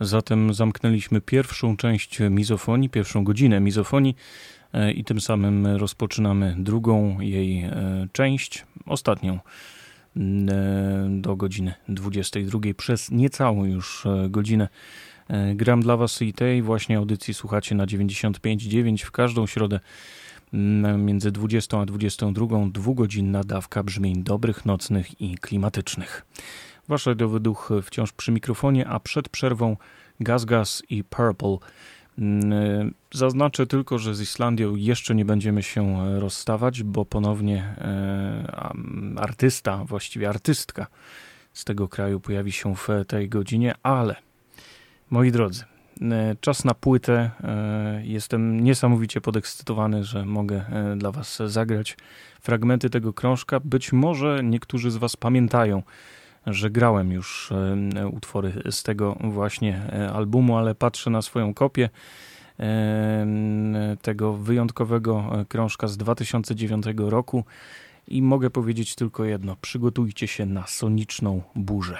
Zatem 0.00 0.54
zamknęliśmy 0.54 1.20
pierwszą 1.20 1.76
część 1.76 2.20
mizofonii, 2.30 2.88
pierwszą 2.88 3.24
godzinę 3.24 3.60
mizofonii 3.60 4.16
e, 4.72 4.92
i 4.92 5.04
tym 5.04 5.20
samym 5.20 5.66
rozpoczynamy 5.66 6.54
drugą 6.58 7.20
jej 7.20 7.62
e, 7.62 7.72
część, 8.12 8.64
ostatnią 8.86 9.38
e, 10.16 11.06
do 11.10 11.36
godziny 11.36 11.74
22 11.88 12.60
przez 12.76 13.10
niecałą 13.10 13.64
już 13.64 14.06
godzinę. 14.28 14.68
Gram 15.54 15.80
dla 15.80 15.96
Was 15.96 16.22
i 16.22 16.32
tej 16.32 16.62
właśnie 16.62 16.98
audycji 16.98 17.34
słuchacie 17.34 17.74
na 17.74 17.86
95.9 17.86 19.04
w 19.04 19.10
każdą 19.10 19.46
środę 19.46 19.80
między 20.98 21.32
20 21.32 21.80
a 21.80 21.86
22 21.86 22.46
dwugodzinna 22.72 23.44
dawka 23.44 23.82
brzmień 23.82 24.22
dobrych, 24.22 24.66
nocnych 24.66 25.20
i 25.20 25.38
klimatycznych. 25.38 26.26
Wasz 26.88 27.06
radiowy 27.06 27.40
duch 27.40 27.70
wciąż 27.82 28.12
przy 28.12 28.32
mikrofonie, 28.32 28.88
a 28.88 29.00
przed 29.00 29.28
przerwą 29.28 29.76
Gaz 30.20 30.44
Gaz 30.44 30.82
i 30.90 31.04
Purple. 31.04 31.58
Zaznaczę 33.12 33.66
tylko, 33.66 33.98
że 33.98 34.14
z 34.14 34.20
Islandią 34.20 34.74
jeszcze 34.74 35.14
nie 35.14 35.24
będziemy 35.24 35.62
się 35.62 35.96
rozstawać, 36.20 36.82
bo 36.82 37.04
ponownie 37.04 37.74
e, 37.78 39.20
artysta, 39.20 39.84
właściwie 39.84 40.28
artystka 40.28 40.86
z 41.52 41.64
tego 41.64 41.88
kraju 41.88 42.20
pojawi 42.20 42.52
się 42.52 42.76
w 42.76 42.88
tej 43.08 43.28
godzinie, 43.28 43.74
ale 43.82 44.25
moi 45.10 45.32
drodzy, 45.32 45.64
E, 46.02 46.36
czas 46.40 46.64
na 46.64 46.74
płytę. 46.74 47.30
E, 47.44 48.00
jestem 48.04 48.64
niesamowicie 48.64 49.20
podekscytowany, 49.20 50.04
że 50.04 50.24
mogę 50.24 50.56
e, 50.56 50.96
dla 50.96 51.12
Was 51.12 51.42
zagrać 51.46 51.96
fragmenty 52.40 52.90
tego 52.90 53.12
krążka. 53.12 53.60
Być 53.60 53.92
może 53.92 54.40
niektórzy 54.44 54.90
z 54.90 54.96
Was 54.96 55.16
pamiętają, 55.16 55.82
że 56.46 56.70
grałem 56.70 57.12
już 57.12 57.52
utwory 58.12 58.52
z 58.70 58.82
tego 58.82 59.16
właśnie 59.20 59.80
albumu, 60.14 60.56
ale 60.56 60.74
patrzę 60.74 61.10
na 61.10 61.22
swoją 61.22 61.54
kopię 61.54 61.88
tego 64.02 64.32
wyjątkowego 64.32 65.44
krążka 65.48 65.88
z 65.88 65.96
2009 65.96 66.86
roku 66.96 67.44
i 68.08 68.22
mogę 68.22 68.50
powiedzieć 68.50 68.94
tylko 68.94 69.24
jedno: 69.24 69.56
przygotujcie 69.60 70.26
się 70.26 70.46
na 70.46 70.66
soniczną 70.66 71.42
burzę. 71.54 71.98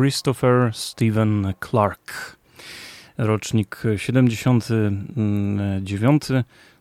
Christopher 0.00 0.70
Stephen 0.72 1.54
Clark, 1.70 2.36
rocznik 3.18 3.82
79, 3.96 6.22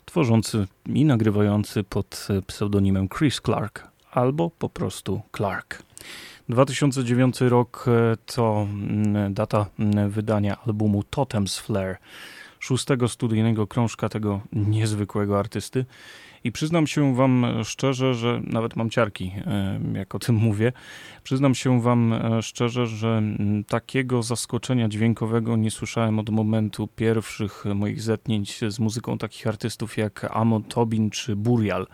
tworzący 0.05 0.67
i 0.85 1.05
nagrywający 1.05 1.83
pod 1.83 2.27
pseudonimem 2.47 3.09
Chris 3.09 3.41
Clark 3.41 3.87
albo 4.11 4.49
po 4.49 4.69
prostu 4.69 5.21
Clark. 5.37 5.83
2009 6.49 7.41
rok 7.41 7.85
to 8.25 8.67
mm, 8.71 9.33
data 9.33 9.65
mm, 9.79 10.09
wydania 10.09 10.57
albumu 10.65 11.01
Totem's 11.01 11.61
Flare, 11.61 11.97
szóstego 12.59 13.07
studyjnego 13.07 13.67
krążka 13.67 14.09
tego 14.09 14.41
niezwykłego 14.53 15.39
artysty. 15.39 15.85
I 16.43 16.51
przyznam 16.51 16.87
się 16.87 17.15
Wam 17.15 17.45
szczerze, 17.63 18.13
że 18.13 18.41
nawet 18.43 18.75
mam 18.75 18.89
ciarki, 18.89 19.31
jak 19.93 20.15
o 20.15 20.19
tym 20.19 20.35
mówię. 20.49 20.71
Przyznam 21.23 21.55
się 21.55 21.81
Wam 21.81 22.13
e, 22.13 22.41
szczerze, 22.41 22.87
że 22.87 23.21
takiego 23.67 24.23
zaskoczenia 24.23 24.89
dźwiękowego 24.89 25.57
nie 25.57 25.71
słyszałem 25.71 26.19
od 26.19 26.29
momentu 26.29 26.87
pierwszych 26.87 27.65
moich 27.75 28.01
zetknięć 28.01 28.59
z 28.67 28.79
muzyką 28.79 29.17
takich 29.17 29.47
artystów 29.47 29.97
jak 29.97 30.27
Amon 30.31 30.63
Tobin 30.63 31.09
czy 31.09 31.35
Burial. 31.35 31.87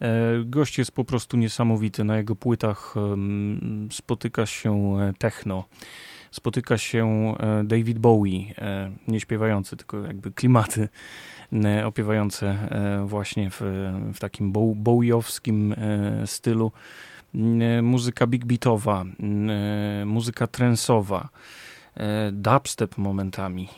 E, 0.00 0.10
gość 0.44 0.78
jest 0.78 0.92
po 0.92 1.04
prostu 1.04 1.36
niesamowity. 1.36 2.04
Na 2.04 2.16
jego 2.16 2.36
płytach 2.36 2.94
spotyka 3.90 4.46
się 4.46 4.96
e, 5.00 5.12
techno 5.18 5.64
spotyka 6.30 6.78
się 6.78 7.34
David 7.64 7.98
Bowie, 7.98 8.54
nie 9.08 9.20
śpiewający, 9.20 9.76
tylko 9.76 10.00
jakby 10.00 10.32
klimaty 10.32 10.80
E, 10.80 10.88
opiewające 11.84 12.46
e, 12.46 13.06
właśnie 13.06 13.50
w, 13.50 13.60
w 14.14 14.18
takim 14.18 14.52
bowiowskim 14.76 15.72
e, 15.72 16.26
stylu. 16.26 16.72
Muzyka 17.82 18.26
big 18.26 18.44
beatowa, 18.44 19.04
muzyka 20.06 20.46
trensowa, 20.46 21.28
dubstep 22.32 22.98
momentami, 22.98 23.68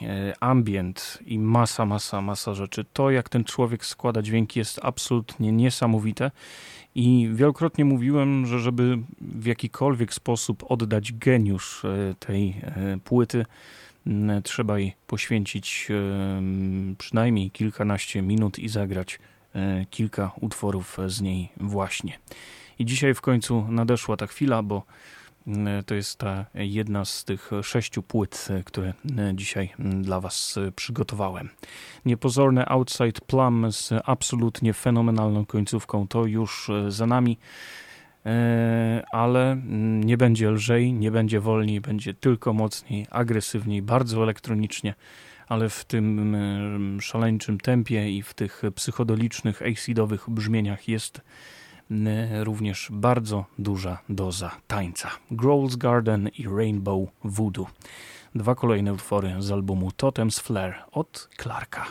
ambient 0.41 1.19
i 1.27 1.39
masa, 1.39 1.87
masa, 1.87 2.21
masa 2.21 2.55
rzeczy. 2.55 2.85
To, 2.93 3.11
jak 3.11 3.29
ten 3.29 3.45
człowiek 3.45 3.85
składa 3.85 4.23
dźwięki, 4.23 4.59
jest 4.59 4.81
absolutnie 4.83 5.53
niesamowite. 5.53 6.31
I 6.95 7.31
wielokrotnie 7.33 7.85
mówiłem, 7.85 8.47
że 8.47 8.61
żeby 8.61 8.99
w 9.21 9.47
jakikolwiek 9.47 10.15
sposób 10.15 10.65
oddać 10.69 11.13
geniusz 11.13 11.83
tej 12.19 12.61
płyty, 13.05 13.45
trzeba 14.45 14.79
jej 14.79 14.95
poświęcić 15.07 15.89
przynajmniej 16.99 17.51
kilkanaście 17.51 18.23
minut 18.23 18.59
i 18.59 18.69
zagrać 18.69 19.19
e, 19.55 19.87
kilka 19.91 20.31
utworów 20.41 20.99
z 21.07 21.21
niej 21.21 21.49
właśnie. 21.57 22.19
I 22.79 22.85
dzisiaj 22.85 23.15
w 23.15 23.21
końcu 23.21 23.67
nadeszła 23.69 24.17
ta 24.17 24.27
chwila, 24.27 24.63
bo 24.63 24.83
to 25.87 25.95
jest 25.95 26.19
ta 26.19 26.47
jedna 26.55 27.05
z 27.05 27.25
tych 27.25 27.51
sześciu 27.63 28.03
płyt, 28.03 28.49
e, 28.51 28.63
które 28.63 28.93
dzisiaj 29.35 29.73
dla 30.01 30.21
Was 30.21 30.59
przygotowałem. 30.77 31.49
Niepozorne 32.05 32.69
Outside 32.69 33.21
Plum 33.27 33.73
z 33.73 33.93
absolutnie 34.05 34.73
fenomenalną 34.73 35.47
końcówką 35.47 36.09
to 36.09 36.27
już 36.27 36.71
e, 36.71 36.91
za 36.91 37.07
nami. 37.07 37.39
E, 38.27 39.05
ale 39.13 39.53
mm, 39.53 40.05
nie 40.05 40.17
będzie 40.17 40.51
lżej, 40.51 40.93
nie 40.93 41.11
będzie 41.11 41.41
wolniej, 41.41 41.81
będzie 41.81 42.15
tylko 42.15 42.53
mocniej, 42.53 43.07
agresywniej, 43.11 43.83
bardzo 43.83 44.23
elektronicznie, 44.23 44.95
ale 45.49 45.69
w 45.69 45.85
tym 45.85 46.19
mm, 46.19 47.01
szaleńczym 47.01 47.61
tempie 47.61 48.11
i 48.11 48.23
w 48.23 48.35
tych 48.35 48.63
psychodolicznych, 48.75 49.63
acidowych 49.63 50.31
brzmieniach 50.31 50.89
jest 50.89 51.21
mm, 51.91 52.43
również 52.43 52.89
bardzo 52.93 53.45
duża 53.59 53.99
doza 54.09 54.51
tańca. 54.67 55.11
Growl's 55.31 55.77
Garden 55.77 56.29
i 56.39 56.49
Rainbow 56.49 57.09
Voodoo. 57.25 57.67
Dwa 58.35 58.55
kolejne 58.55 58.93
utwory 58.93 59.35
z 59.39 59.53
albumu 59.53 59.89
Totem's 59.89 60.41
Flare 60.41 60.75
od 60.93 61.29
Clarka. 61.37 61.87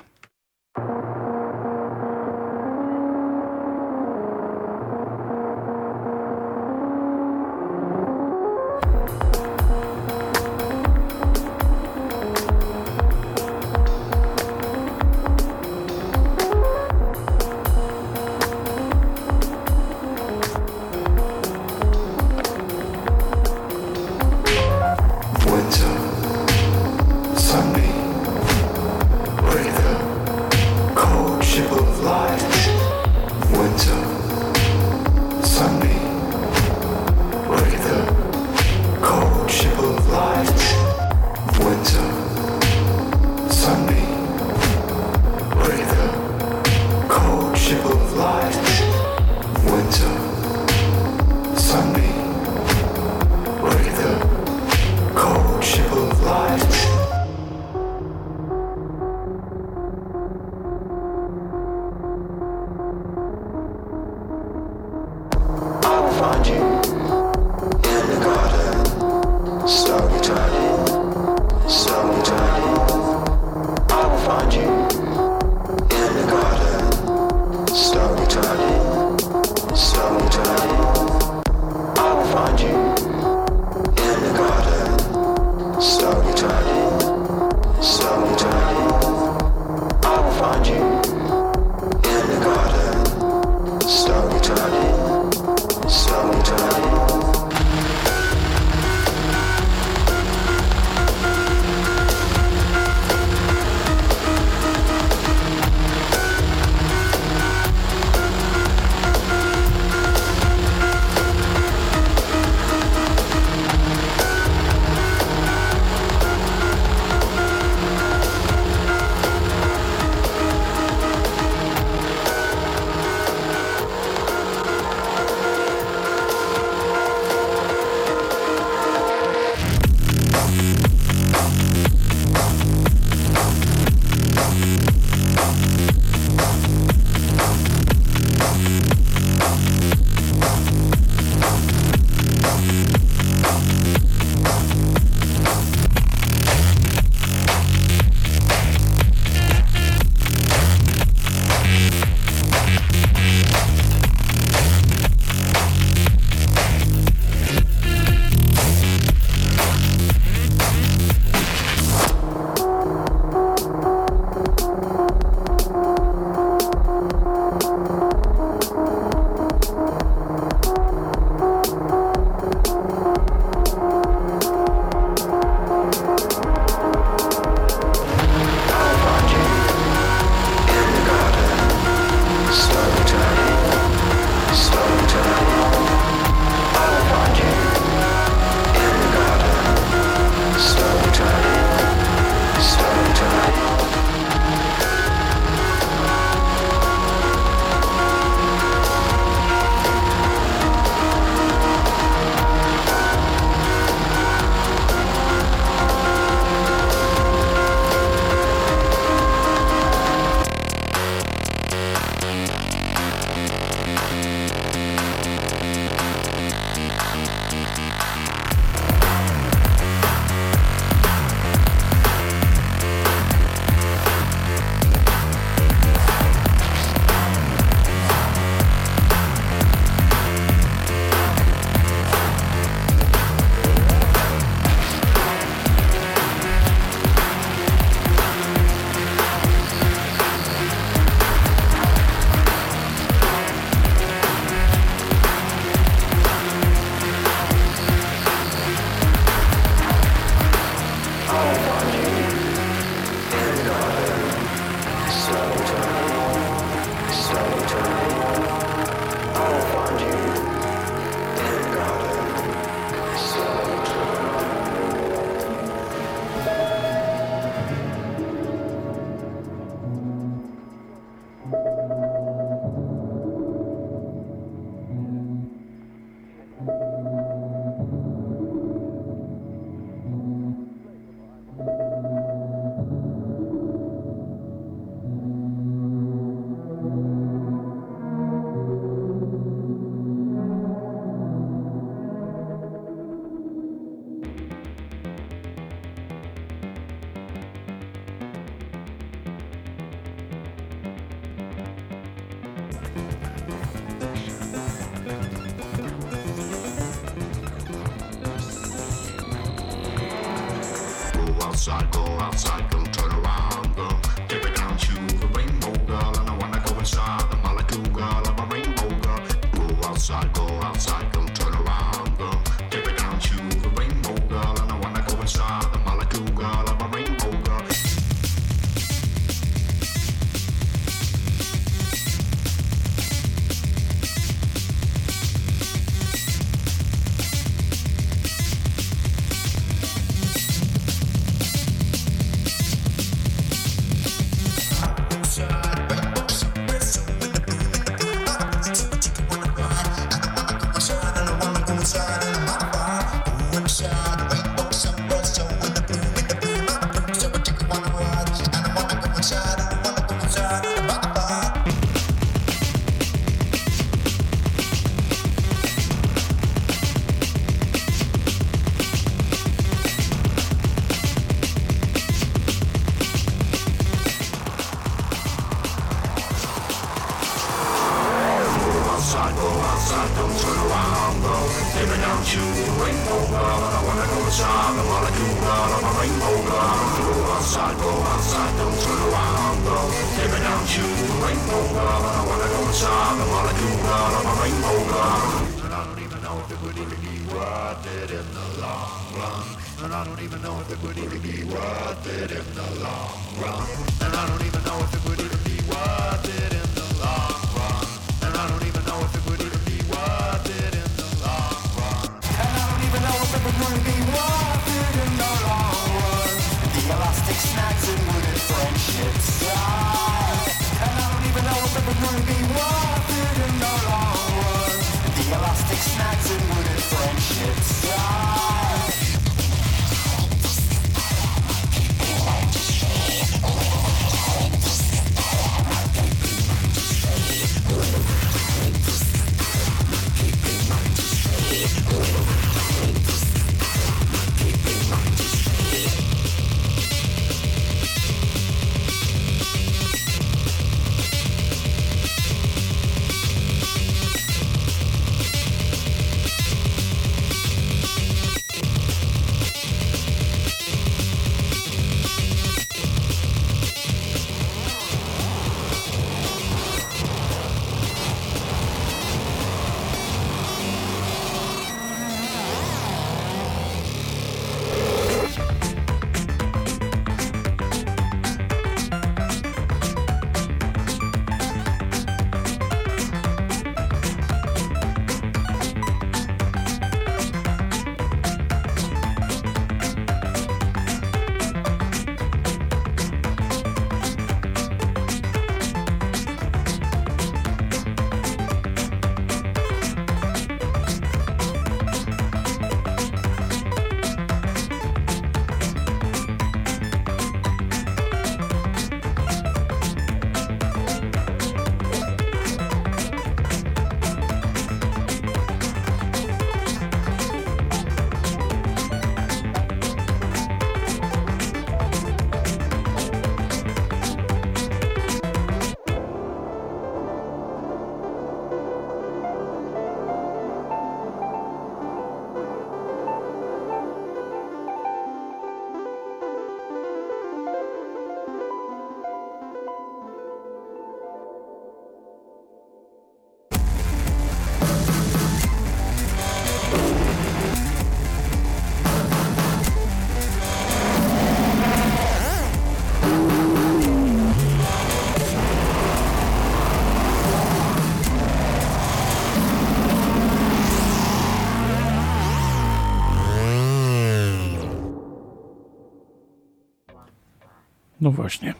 No 568.05 568.11
właśnie. 568.11 568.53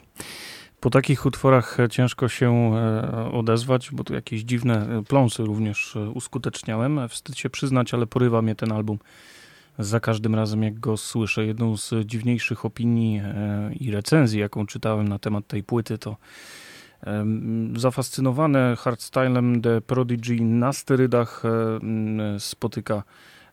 Po 0.80 0.90
takich 0.90 1.26
utworach 1.26 1.80
e, 1.80 1.90
ciężko 1.90 2.28
się 2.28 2.76
e, 2.76 3.32
odezwać, 3.32 3.92
bo 3.92 4.04
tu 4.04 4.14
jakieś 4.14 4.42
dziwne 4.42 4.98
e, 5.00 5.04
pląsy 5.04 5.44
również 5.44 5.98
uskuteczniałem. 6.14 7.10
Wstyd 7.10 7.38
się 7.38 7.50
przyznać, 7.50 7.94
ale 7.94 8.08
porywa 8.08 8.42
mnie 8.42 8.56
ten 8.56 8.72
album 8.72 9.00
za 9.80 10.00
każdym 10.00 10.36
razem, 10.36 10.64
jak 10.64 10.80
go 10.80 10.98
słyszę. 10.98 11.46
Jedną 11.46 11.78
z 11.78 11.94
dziwniejszych 12.06 12.66
opinii 12.66 13.22
i 13.80 13.92
recenzji, 13.92 14.40
jaką 14.40 14.66
czytałem 14.66 15.08
na 15.08 15.20
temat 15.20 15.48
tej 15.48 15.64
płyty, 15.64 15.98
to 15.98 16.18
zafascynowane 17.76 18.76
hardstylem 18.76 19.62
The 19.62 19.82
Prodigy 19.82 20.42
na 20.42 20.74
sterydach 20.74 21.44
spotyka 22.40 23.04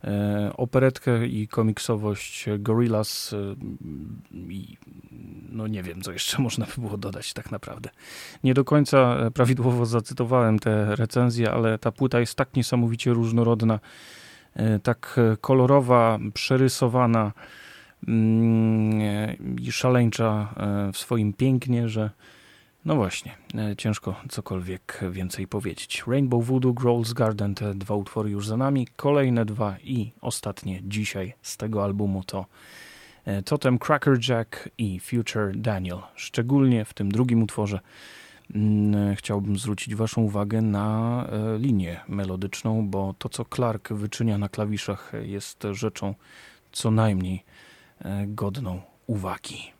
E, 0.05 0.53
operetkę 0.57 1.27
i 1.27 1.49
komiksowość 1.49 2.47
Gorillaz 2.59 3.33
e, 3.33 3.37
i 4.35 4.77
no 5.53 5.67
nie 5.67 5.83
wiem, 5.83 6.03
co 6.03 6.13
jeszcze 6.13 6.43
można 6.43 6.67
by 6.67 6.83
było 6.83 6.97
dodać 6.97 7.33
tak 7.33 7.51
naprawdę. 7.51 7.91
Nie 8.45 8.55
do 8.55 8.65
końca 8.65 9.17
e, 9.17 9.31
prawidłowo 9.31 9.87
zacytowałem 9.87 10.59
te 10.59 10.97
recenzje, 10.97 11.51
ale 11.51 11.79
ta 11.79 11.93
płyta 11.93 12.21
jest 12.21 12.35
tak 12.35 12.57
niesamowicie 12.57 13.13
różnorodna, 13.13 13.81
tak 14.83 15.21
kolorowa, 15.41 16.19
przerysowana 16.35 17.33
mm, 18.09 19.01
i 19.61 19.73
szaleńcza 19.73 20.55
w 20.93 20.99
swoim 20.99 21.33
pięknie, 21.33 21.89
że 21.89 22.11
no 22.85 22.97
właśnie, 22.97 23.37
ciężko 23.79 24.15
cokolwiek 24.29 25.01
więcej 25.11 25.47
powiedzieć. 25.47 26.05
Rainbow 26.07 26.47
Voodoo, 26.47 26.73
Growl's 26.73 27.13
Garden, 27.15 27.55
te 27.55 27.75
dwa 27.75 27.95
utwory 27.95 28.31
już 28.31 28.47
za 28.47 28.57
nami. 28.57 28.89
Kolejne 28.97 29.45
dwa 29.45 29.77
i 29.85 30.13
ostatnie 30.21 30.81
dzisiaj 30.85 31.35
z 31.43 31.57
tego 31.57 31.85
albumu 31.85 32.25
to 32.25 32.47
Totem 33.45 33.79
Cracker 33.79 34.29
Jack 34.29 34.69
i 34.79 35.01
Future 35.01 35.53
Daniel. 35.57 35.99
Szczególnie 36.15 36.85
w 36.85 36.95
tym 36.95 37.13
drugim 37.13 37.43
utworze 37.43 37.81
Mm, 38.55 39.17
chciałbym 39.17 39.59
zwrócić 39.59 39.95
Waszą 39.95 40.23
uwagę 40.23 40.63
na 40.63 41.27
e, 41.33 41.59
linię 41.59 42.01
melodyczną, 42.09 42.89
bo 42.89 43.15
to, 43.19 43.29
co 43.29 43.45
Clark 43.45 43.93
wyczynia 43.93 44.39
na 44.39 44.49
klawiszach, 44.49 45.13
jest 45.23 45.63
rzeczą 45.73 46.15
co 46.73 46.91
najmniej 46.91 47.45
e, 48.01 48.25
godną 48.27 48.81
uwagi. 49.07 49.73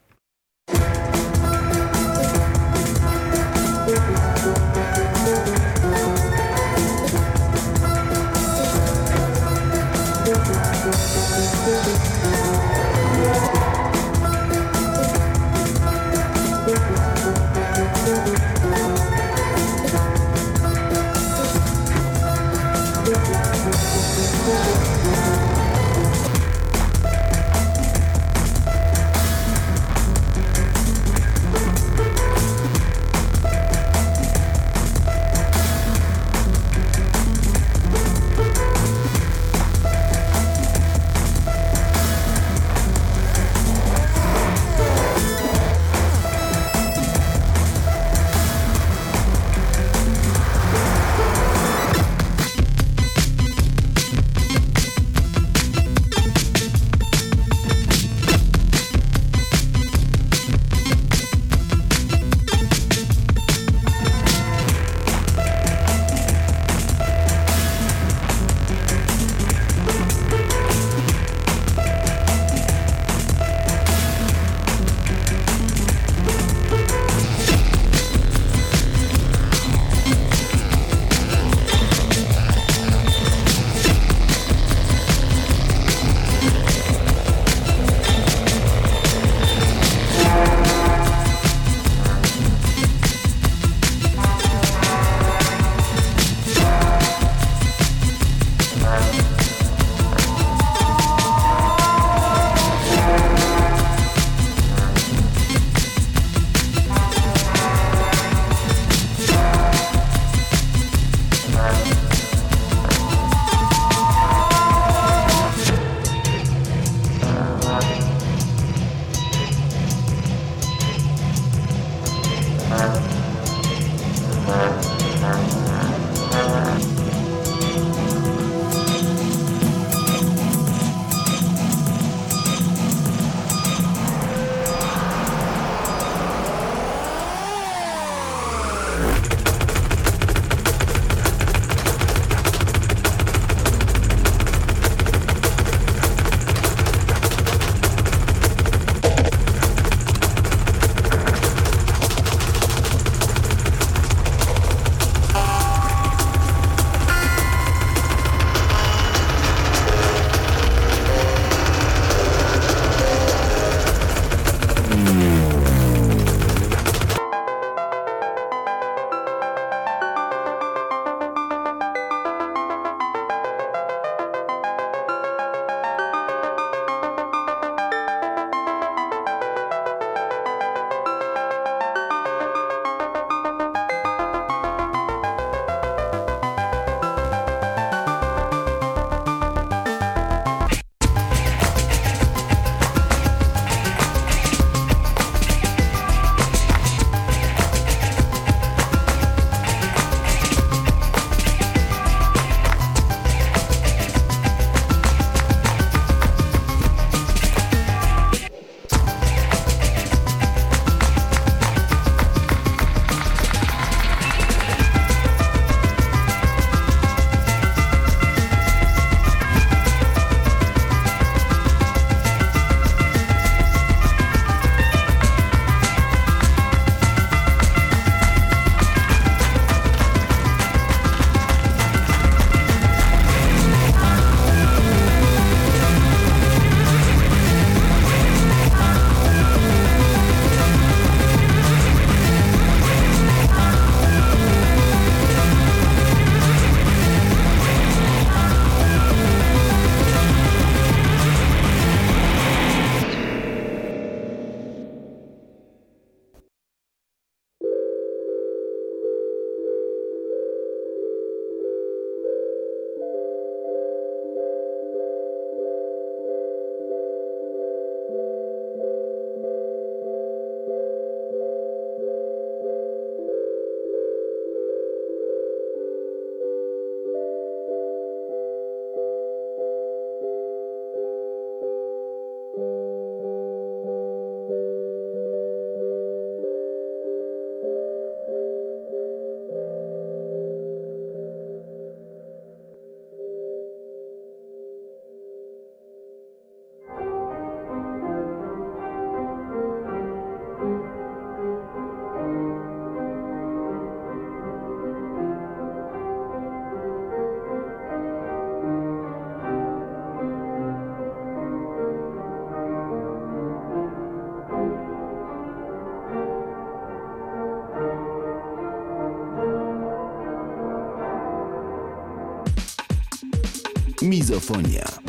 Mizofonia. 324.33 325.02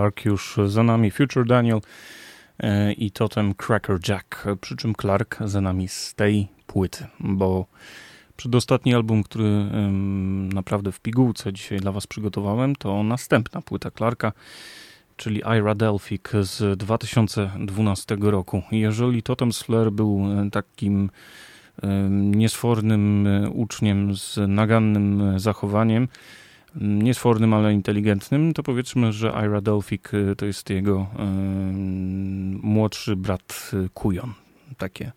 Clark 0.00 0.24
już 0.24 0.58
za 0.66 0.82
nami, 0.82 1.10
Future 1.10 1.46
Daniel 1.46 1.80
e, 2.58 2.92
i 2.92 3.10
Totem 3.10 3.54
Cracker 3.54 3.98
Jack, 4.08 4.44
przy 4.60 4.76
czym 4.76 4.94
Clark 4.94 5.38
za 5.44 5.60
nami 5.60 5.88
z 5.88 6.14
tej 6.14 6.48
płyty, 6.66 7.06
bo 7.20 7.66
przedostatni 8.36 8.94
album, 8.94 9.22
który 9.22 9.64
naprawdę 10.54 10.92
w 10.92 11.00
pigułce 11.00 11.52
dzisiaj 11.52 11.78
dla 11.78 11.92
Was 11.92 12.06
przygotowałem, 12.06 12.76
to 12.76 13.02
następna 13.02 13.62
płyta 13.62 13.90
Clarka, 13.90 14.32
czyli 15.16 15.42
Ira 15.58 15.74
Delphic 15.74 16.22
z 16.40 16.78
2012 16.78 18.16
roku. 18.20 18.62
Jeżeli 18.72 19.22
Totem 19.22 19.52
Slayer 19.52 19.92
był 19.92 20.20
e, 20.46 20.50
takim 20.50 21.10
niesfornym 22.10 23.26
e, 23.26 23.50
uczniem 23.50 24.16
z 24.16 24.38
nagannym 24.48 25.38
zachowaniem, 25.38 26.08
niesfornym, 26.74 27.54
ale 27.54 27.72
inteligentnym, 27.72 28.54
to 28.54 28.62
powiedzmy, 28.62 29.12
że 29.12 29.32
Ira 29.46 29.60
Delphic 29.60 30.14
y, 30.14 30.36
to 30.36 30.46
jest 30.46 30.70
jego 30.70 31.00
y, 31.00 31.22
młodszy 32.62 33.16
brat 33.16 33.70
y, 33.74 33.88
Kujon. 33.94 34.32
Takie 34.78 35.12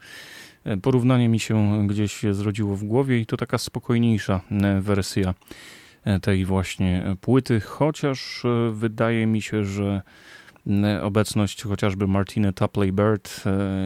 porównanie 0.81 1.29
mi 1.29 1.39
się 1.39 1.87
gdzieś 1.87 2.21
zrodziło 2.31 2.75
w 2.75 2.83
głowie 2.83 3.19
i 3.19 3.25
to 3.25 3.37
taka 3.37 3.57
spokojniejsza 3.57 4.41
wersja 4.81 5.33
tej 6.21 6.45
właśnie 6.45 7.15
płyty, 7.21 7.59
chociaż 7.59 8.43
wydaje 8.71 9.25
mi 9.25 9.41
się, 9.41 9.65
że 9.65 10.01
obecność 11.01 11.63
chociażby 11.63 12.07
Martiny 12.07 12.53
Tapley 12.53 12.91
Bird 12.91 13.43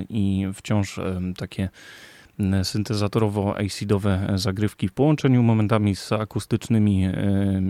i 0.10 0.48
wciąż 0.54 1.00
takie 1.38 1.70
syntezatorowo-acidowe 2.40 4.38
zagrywki 4.38 4.88
w 4.88 4.94
połączeniu 4.94 5.44
momentami 5.44 5.96
z 5.96 6.12
akustycznymi 6.12 7.08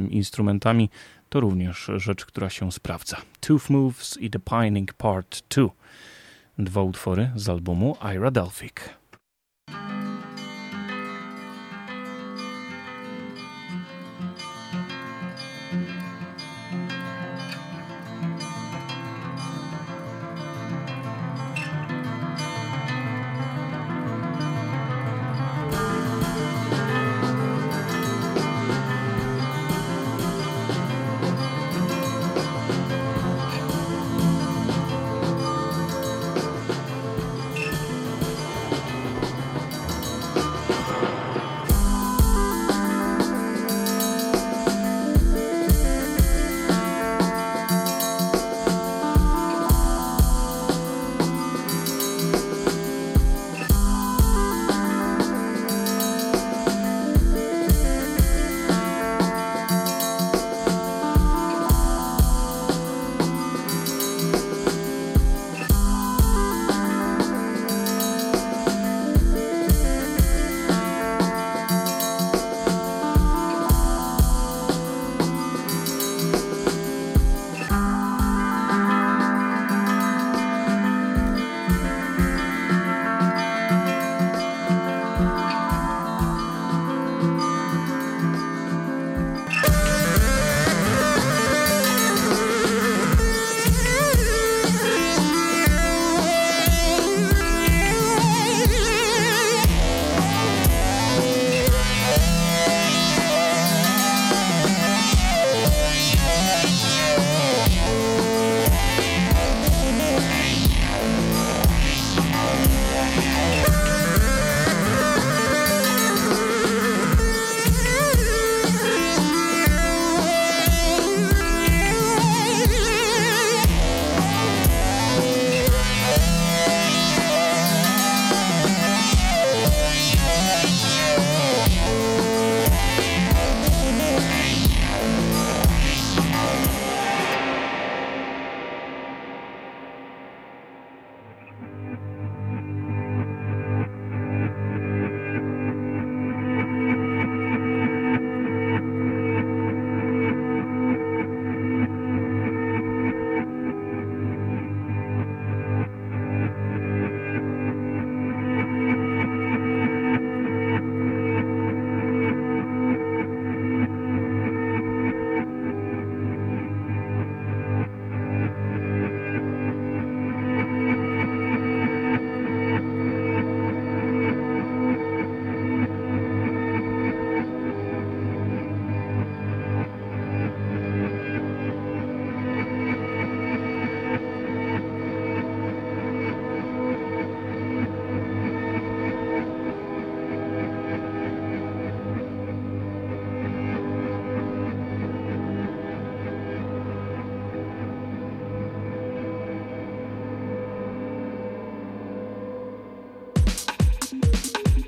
instrumentami 0.10 0.90
to 1.30 1.40
również 1.40 1.92
rzecz, 1.96 2.26
która 2.26 2.50
się 2.50 2.72
sprawdza. 2.72 3.18
Tooth 3.40 3.70
Moves 3.70 4.18
i 4.22 4.30
The 4.30 4.40
Pining 4.40 4.94
Part 4.94 5.44
2. 5.56 5.68
Dwa 6.58 6.82
utwory 6.82 7.32
z 7.36 7.50
albumu 7.50 7.98
Ira 8.16 8.32
Delphic. 8.32 8.97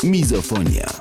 Mizofonia. 0.09 0.98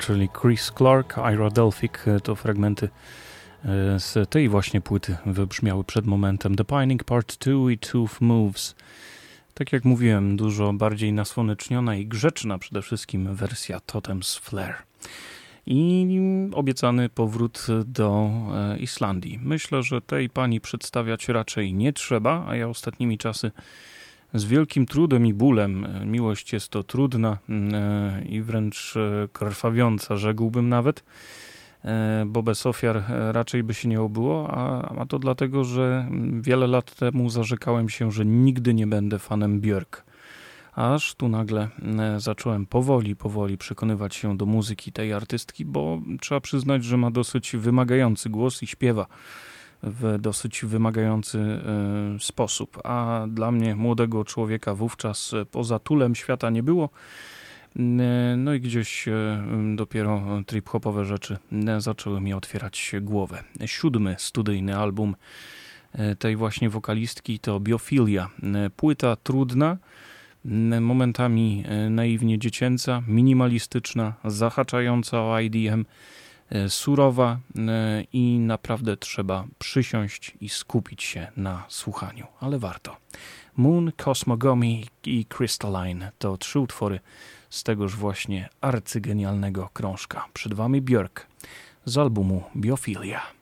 Czyli 0.00 0.28
Chris 0.40 0.72
Clark, 0.76 1.16
Ira 1.34 1.50
Delphic 1.50 1.92
to 2.22 2.34
fragmenty 2.34 2.88
e, 3.64 4.00
z 4.00 4.30
tej 4.30 4.48
właśnie 4.48 4.80
płyty 4.80 5.16
wybrzmiały 5.26 5.84
przed 5.84 6.06
momentem. 6.06 6.56
The 6.56 6.64
Pining 6.64 7.04
Part 7.04 7.38
2 7.38 7.70
i 7.70 7.78
Tooth 7.78 8.20
Moves. 8.20 8.74
Tak 9.54 9.72
jak 9.72 9.84
mówiłem, 9.84 10.36
dużo 10.36 10.72
bardziej 10.72 11.12
nasłoneczniona 11.12 11.96
i 11.96 12.06
grzeczna 12.06 12.58
przede 12.58 12.82
wszystkim 12.82 13.34
wersja 13.34 13.78
Totem's 13.78 14.40
Flare. 14.40 14.74
I 15.66 16.08
obiecany 16.52 17.08
powrót 17.08 17.66
do 17.86 18.30
e, 18.54 18.78
Islandii. 18.78 19.38
Myślę, 19.42 19.82
że 19.82 20.00
tej 20.00 20.30
pani 20.30 20.60
przedstawiać 20.60 21.28
raczej 21.28 21.74
nie 21.74 21.92
trzeba, 21.92 22.46
a 22.48 22.56
ja 22.56 22.68
ostatnimi 22.68 23.18
czasy 23.18 23.50
z 24.36 24.44
wielkim 24.44 24.86
trudem 24.86 25.26
i 25.26 25.34
bólem. 25.34 25.84
E, 25.84 26.06
miłość 26.06 26.52
jest 26.52 26.68
to 26.68 26.82
trudna 26.82 27.38
e, 27.48 28.24
i 28.28 28.42
wręcz 28.42 28.94
krwawiąca, 29.32 30.16
rzekłbym 30.16 30.68
nawet, 30.68 31.04
bo 32.26 32.42
bez 32.42 32.66
ofiar 32.66 33.02
raczej 33.08 33.62
by 33.62 33.74
się 33.74 33.88
nie 33.88 34.00
obyło, 34.00 34.50
a, 34.50 34.88
a 35.00 35.06
to 35.06 35.18
dlatego, 35.18 35.64
że 35.64 36.08
wiele 36.40 36.66
lat 36.66 36.94
temu 36.94 37.30
zarzekałem 37.30 37.88
się, 37.88 38.12
że 38.12 38.24
nigdy 38.24 38.74
nie 38.74 38.86
będę 38.86 39.18
fanem 39.18 39.60
Björk 39.60 40.06
aż 40.76 41.14
tu 41.14 41.28
nagle 41.28 41.68
e, 41.98 42.20
zacząłem 42.20 42.66
powoli, 42.66 43.16
powoli 43.16 43.58
przekonywać 43.58 44.14
się 44.14 44.36
do 44.36 44.46
muzyki 44.46 44.92
tej 44.92 45.12
artystki, 45.12 45.64
bo 45.64 46.00
trzeba 46.20 46.40
przyznać, 46.40 46.84
że 46.84 46.96
ma 46.96 47.10
dosyć 47.10 47.56
wymagający 47.56 48.30
głos 48.30 48.62
i 48.62 48.66
śpiewa 48.66 49.06
w 49.86 50.18
dosyć 50.20 50.64
wymagający 50.64 51.38
e, 51.38 51.60
sposób. 52.20 52.80
A 52.84 53.26
dla 53.28 53.52
mnie, 53.52 53.76
młodego 53.76 54.24
człowieka, 54.24 54.74
wówczas 54.74 55.34
poza 55.50 55.78
tulem 55.78 56.14
świata 56.14 56.50
nie 56.50 56.62
było. 56.62 56.90
E, 57.76 58.34
no 58.36 58.54
i 58.54 58.60
gdzieś 58.60 59.08
dopiero 59.74 60.22
trip-hopowe 60.46 61.04
rzeczy 61.04 61.38
zaczęły 61.78 62.20
mi 62.20 62.34
otwierać 62.34 62.94
głowę. 63.00 63.44
Siódmy 63.66 64.16
studyjny 64.18 64.76
album 64.76 65.16
tej 66.18 66.36
właśnie 66.36 66.70
wokalistki 66.70 67.38
to 67.38 67.60
Biofilia. 67.60 68.30
Płyta 68.76 69.16
trudna, 69.16 69.76
momentami 70.80 71.64
e, 71.66 71.90
naiwnie 71.90 72.38
dziecięca, 72.38 73.02
minimalistyczna, 73.08 74.12
zahaczająca 74.24 75.22
o 75.22 75.40
IDM, 75.40 75.80
e, 75.80 75.84
surowa 76.68 77.38
e, 77.56 78.04
i 78.12 78.38
naprawdę 78.38 78.96
trzeba 78.96 79.44
przysiąść 79.58 80.36
i 80.40 80.48
skupić 80.48 81.02
się 81.02 81.26
na 81.36 81.64
słuchaniu, 81.68 82.26
ale 82.40 82.58
warto. 82.58 82.96
Moon, 83.56 83.92
Cosmogamy 84.04 84.66
i 85.04 85.24
Crystalline 85.24 86.10
to 86.18 86.36
trzy 86.36 86.60
utwory 86.60 87.00
z 87.50 87.62
tegoż 87.62 87.96
właśnie 87.96 88.48
arcygenialnego 88.60 89.70
krążka. 89.72 90.24
Przed 90.32 90.54
Wami 90.54 90.82
Björk 90.82 91.26
z 91.84 91.98
albumu 91.98 92.42
Biofilia. 92.56 93.35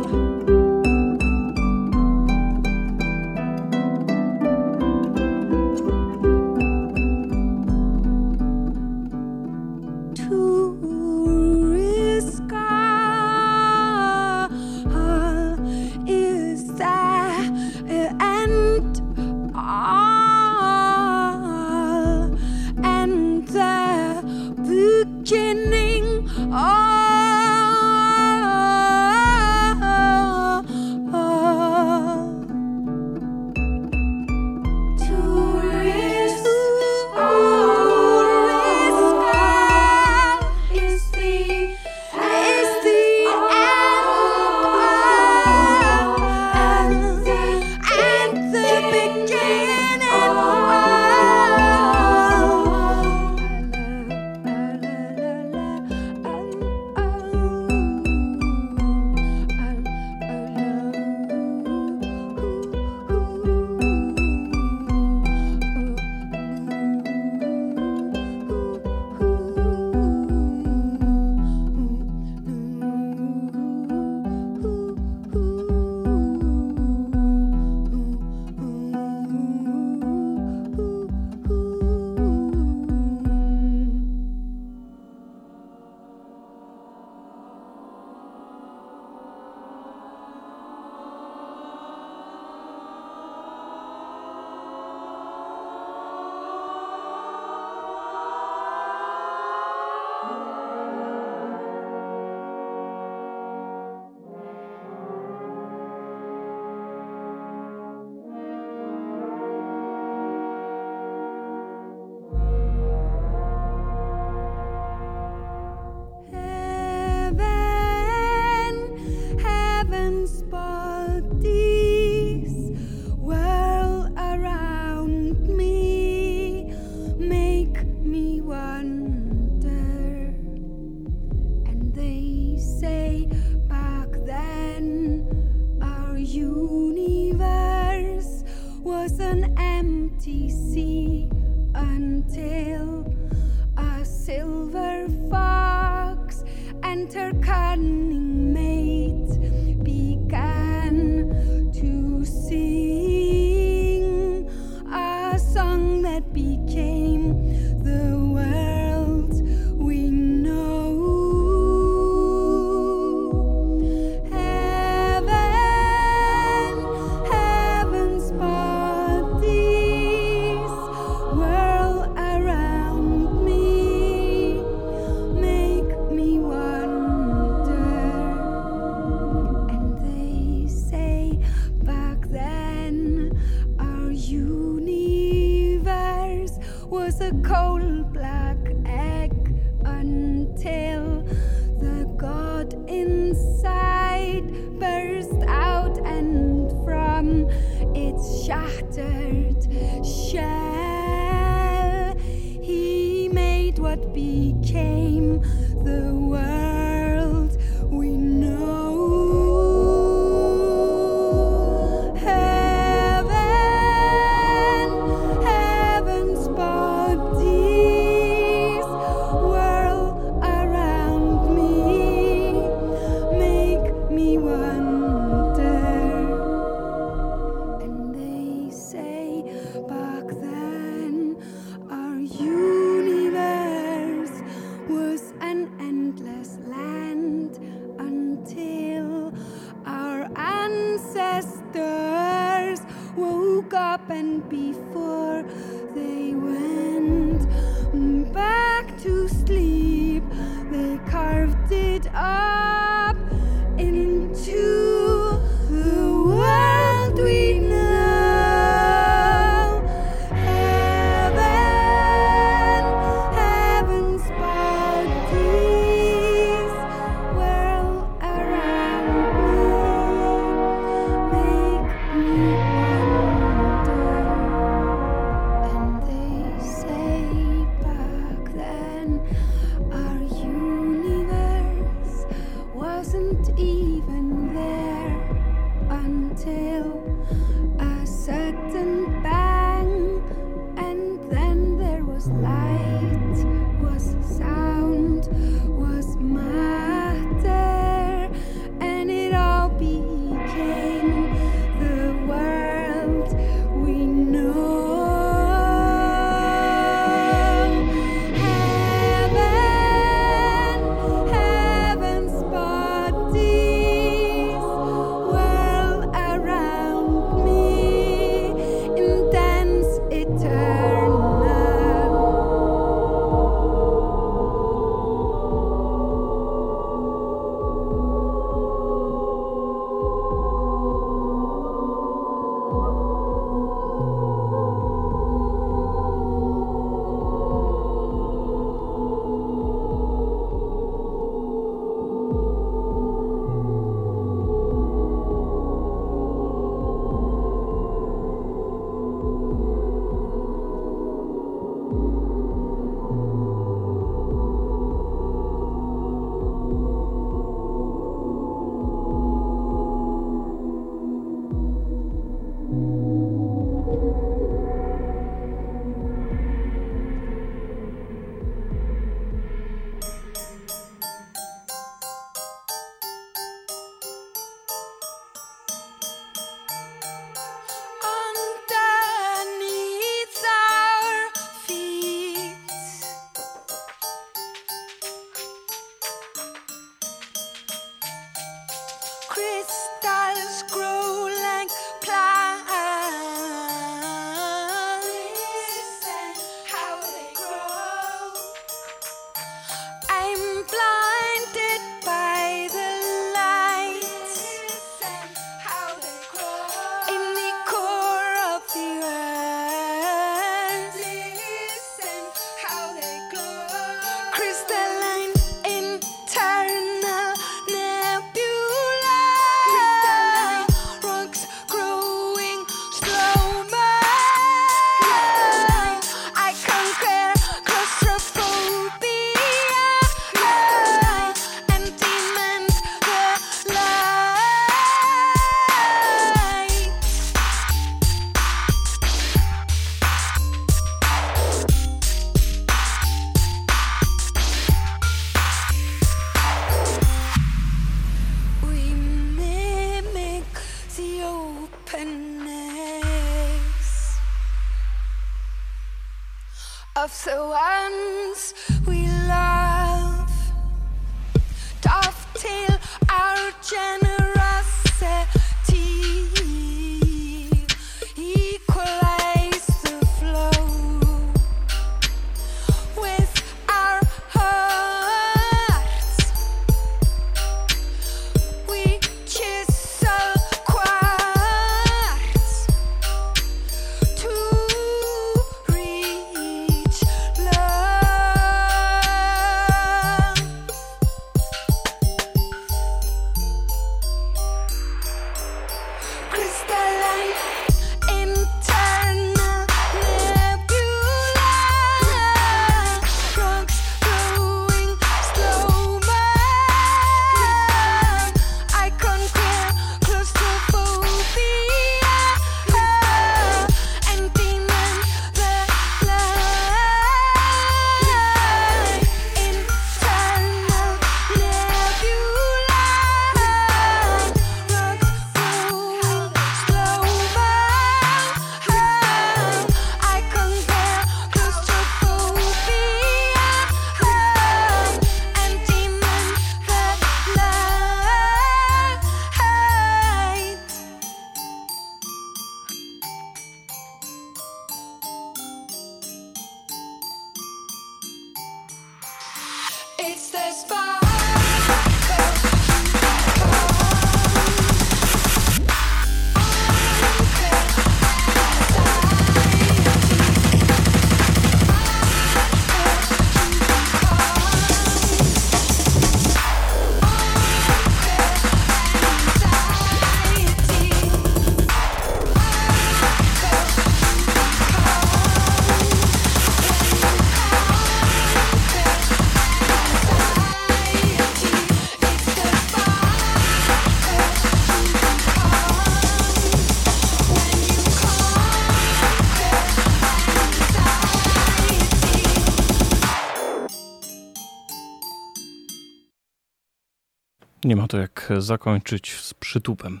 Nie 597.68 597.76
ma 597.76 597.86
to 597.88 597.98
jak 597.98 598.32
zakończyć 598.38 599.12
z 599.14 599.34
przytupem. 599.34 600.00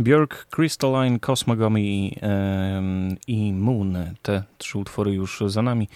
Björk, 0.00 0.46
Crystalline, 0.50 1.18
Cosmogamy 1.20 1.82
i, 1.82 2.18
i 3.26 3.52
Moon. 3.52 3.96
Te 4.22 4.42
trzy 4.58 4.78
utwory 4.78 5.12
już 5.12 5.42
za 5.46 5.62
nami. 5.62 5.88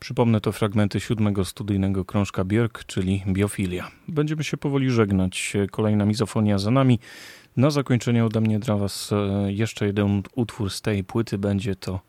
Przypomnę 0.00 0.40
to 0.40 0.52
fragmenty 0.52 1.00
siódmego 1.00 1.44
studyjnego 1.44 2.04
krążka 2.04 2.44
Björk, 2.44 2.84
czyli 2.86 3.24
Biofilia. 3.26 3.90
Będziemy 4.08 4.44
się 4.44 4.56
powoli 4.56 4.90
żegnać. 4.90 5.56
Kolejna 5.70 6.04
mizofonia 6.06 6.58
za 6.58 6.70
nami. 6.70 6.98
Na 7.56 7.70
zakończenie 7.70 8.24
ode 8.24 8.40
mnie 8.40 8.58
dla 8.58 8.76
Was 8.76 9.12
e, 9.12 9.52
jeszcze 9.52 9.86
jeden 9.86 10.22
utwór 10.34 10.70
z 10.70 10.80
tej 10.80 11.04
płyty. 11.04 11.38
Będzie 11.38 11.76
to 11.76 12.00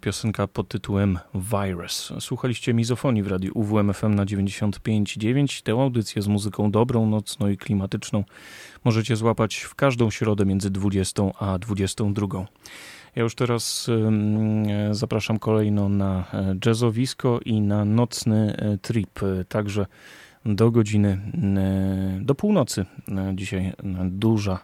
piosenka 0.00 0.46
pod 0.46 0.68
tytułem 0.68 1.18
Virus. 1.34 2.12
Słuchaliście 2.20 2.74
mizofonii 2.74 3.22
w 3.22 3.26
radiu 3.26 3.52
UWMFM 3.54 4.14
na 4.14 4.24
95.9. 4.24 5.62
Tę 5.62 5.72
audycję 5.72 6.22
z 6.22 6.28
muzyką 6.28 6.70
dobrą, 6.70 7.06
nocną 7.06 7.48
i 7.48 7.56
klimatyczną 7.56 8.24
możecie 8.84 9.16
złapać 9.16 9.56
w 9.56 9.74
każdą 9.74 10.10
środę 10.10 10.46
między 10.46 10.70
20 10.70 11.22
a 11.38 11.58
22. 11.58 12.46
Ja 13.16 13.22
już 13.22 13.34
teraz 13.34 13.90
zapraszam 14.90 15.38
kolejno 15.38 15.88
na 15.88 16.24
e, 16.32 16.56
jazzowisko 16.66 17.40
i 17.44 17.60
na 17.60 17.84
nocny 17.84 18.56
e, 18.56 18.78
trip, 18.78 19.20
także 19.48 19.86
do 20.44 20.70
godziny, 20.70 21.08
e, 21.08 22.18
do 22.24 22.34
północy. 22.34 22.84
Dzisiaj 23.34 23.72
duża 24.04 24.58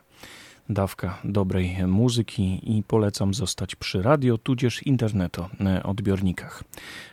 dawka 0.68 1.18
dobrej 1.24 1.86
muzyki 1.86 2.76
i 2.76 2.82
polecam 2.82 3.34
zostać 3.34 3.74
przy 3.74 4.02
radio, 4.02 4.38
tudzież 4.38 4.82
interneto 4.82 5.48
e, 5.60 5.82
odbiornikach. 5.82 6.64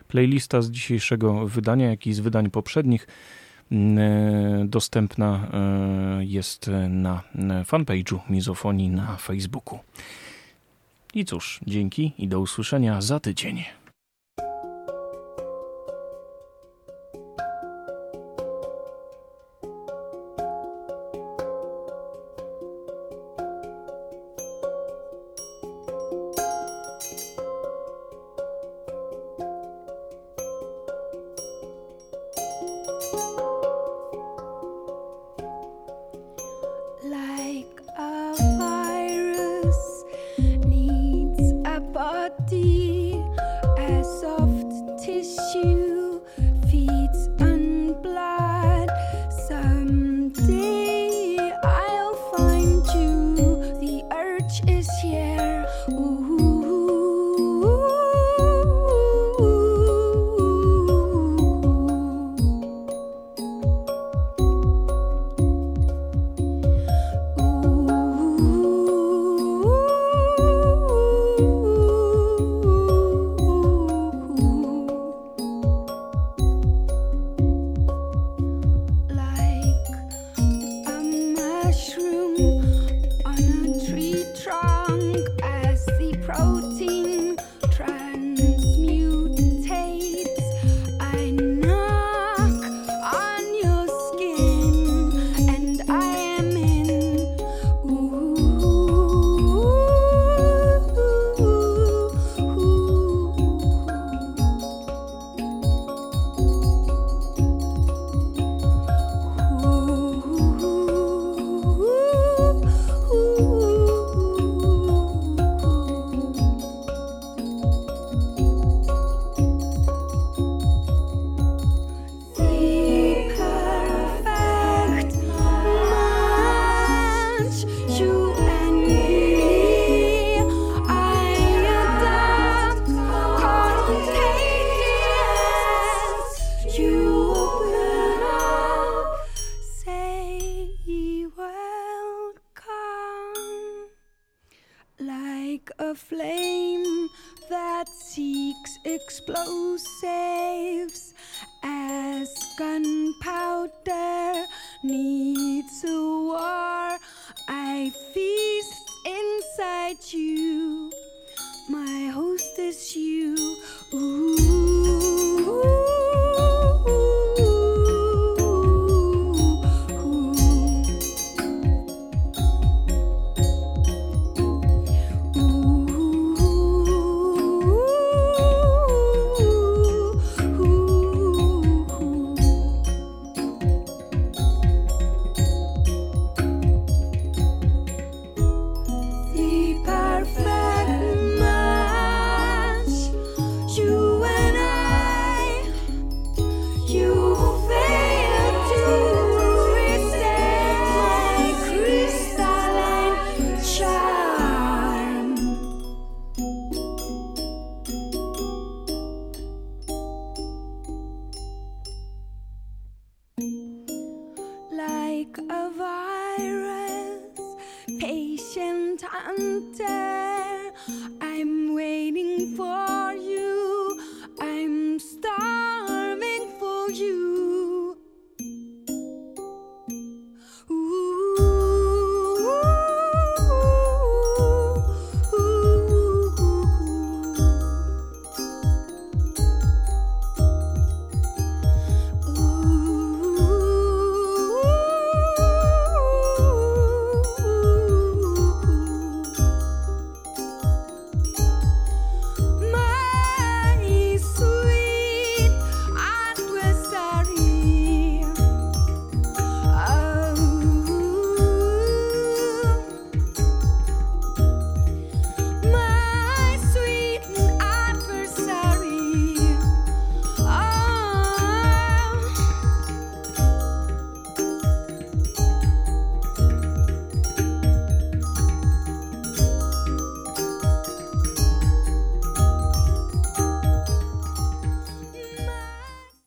Playlista 0.07 0.61
z 0.61 0.71
dzisiejszego 0.71 1.47
wydania, 1.47 1.89
jak 1.89 2.07
i 2.07 2.13
z 2.13 2.19
wydań 2.19 2.49
poprzednich 2.49 3.07
m, 3.71 3.97
e, 3.97 4.65
dostępna 4.65 5.47
e, 5.53 6.25
jest 6.25 6.71
na 6.89 7.23
fanpage'u 7.65 8.19
Mizofonii 8.29 8.89
na 8.89 9.17
Facebooku. 9.17 9.79
I 11.13 11.25
cóż, 11.25 11.59
dzięki 11.67 12.13
i 12.17 12.27
do 12.27 12.39
usłyszenia 12.39 13.01
za 13.01 13.19
tydzień. 13.19 13.63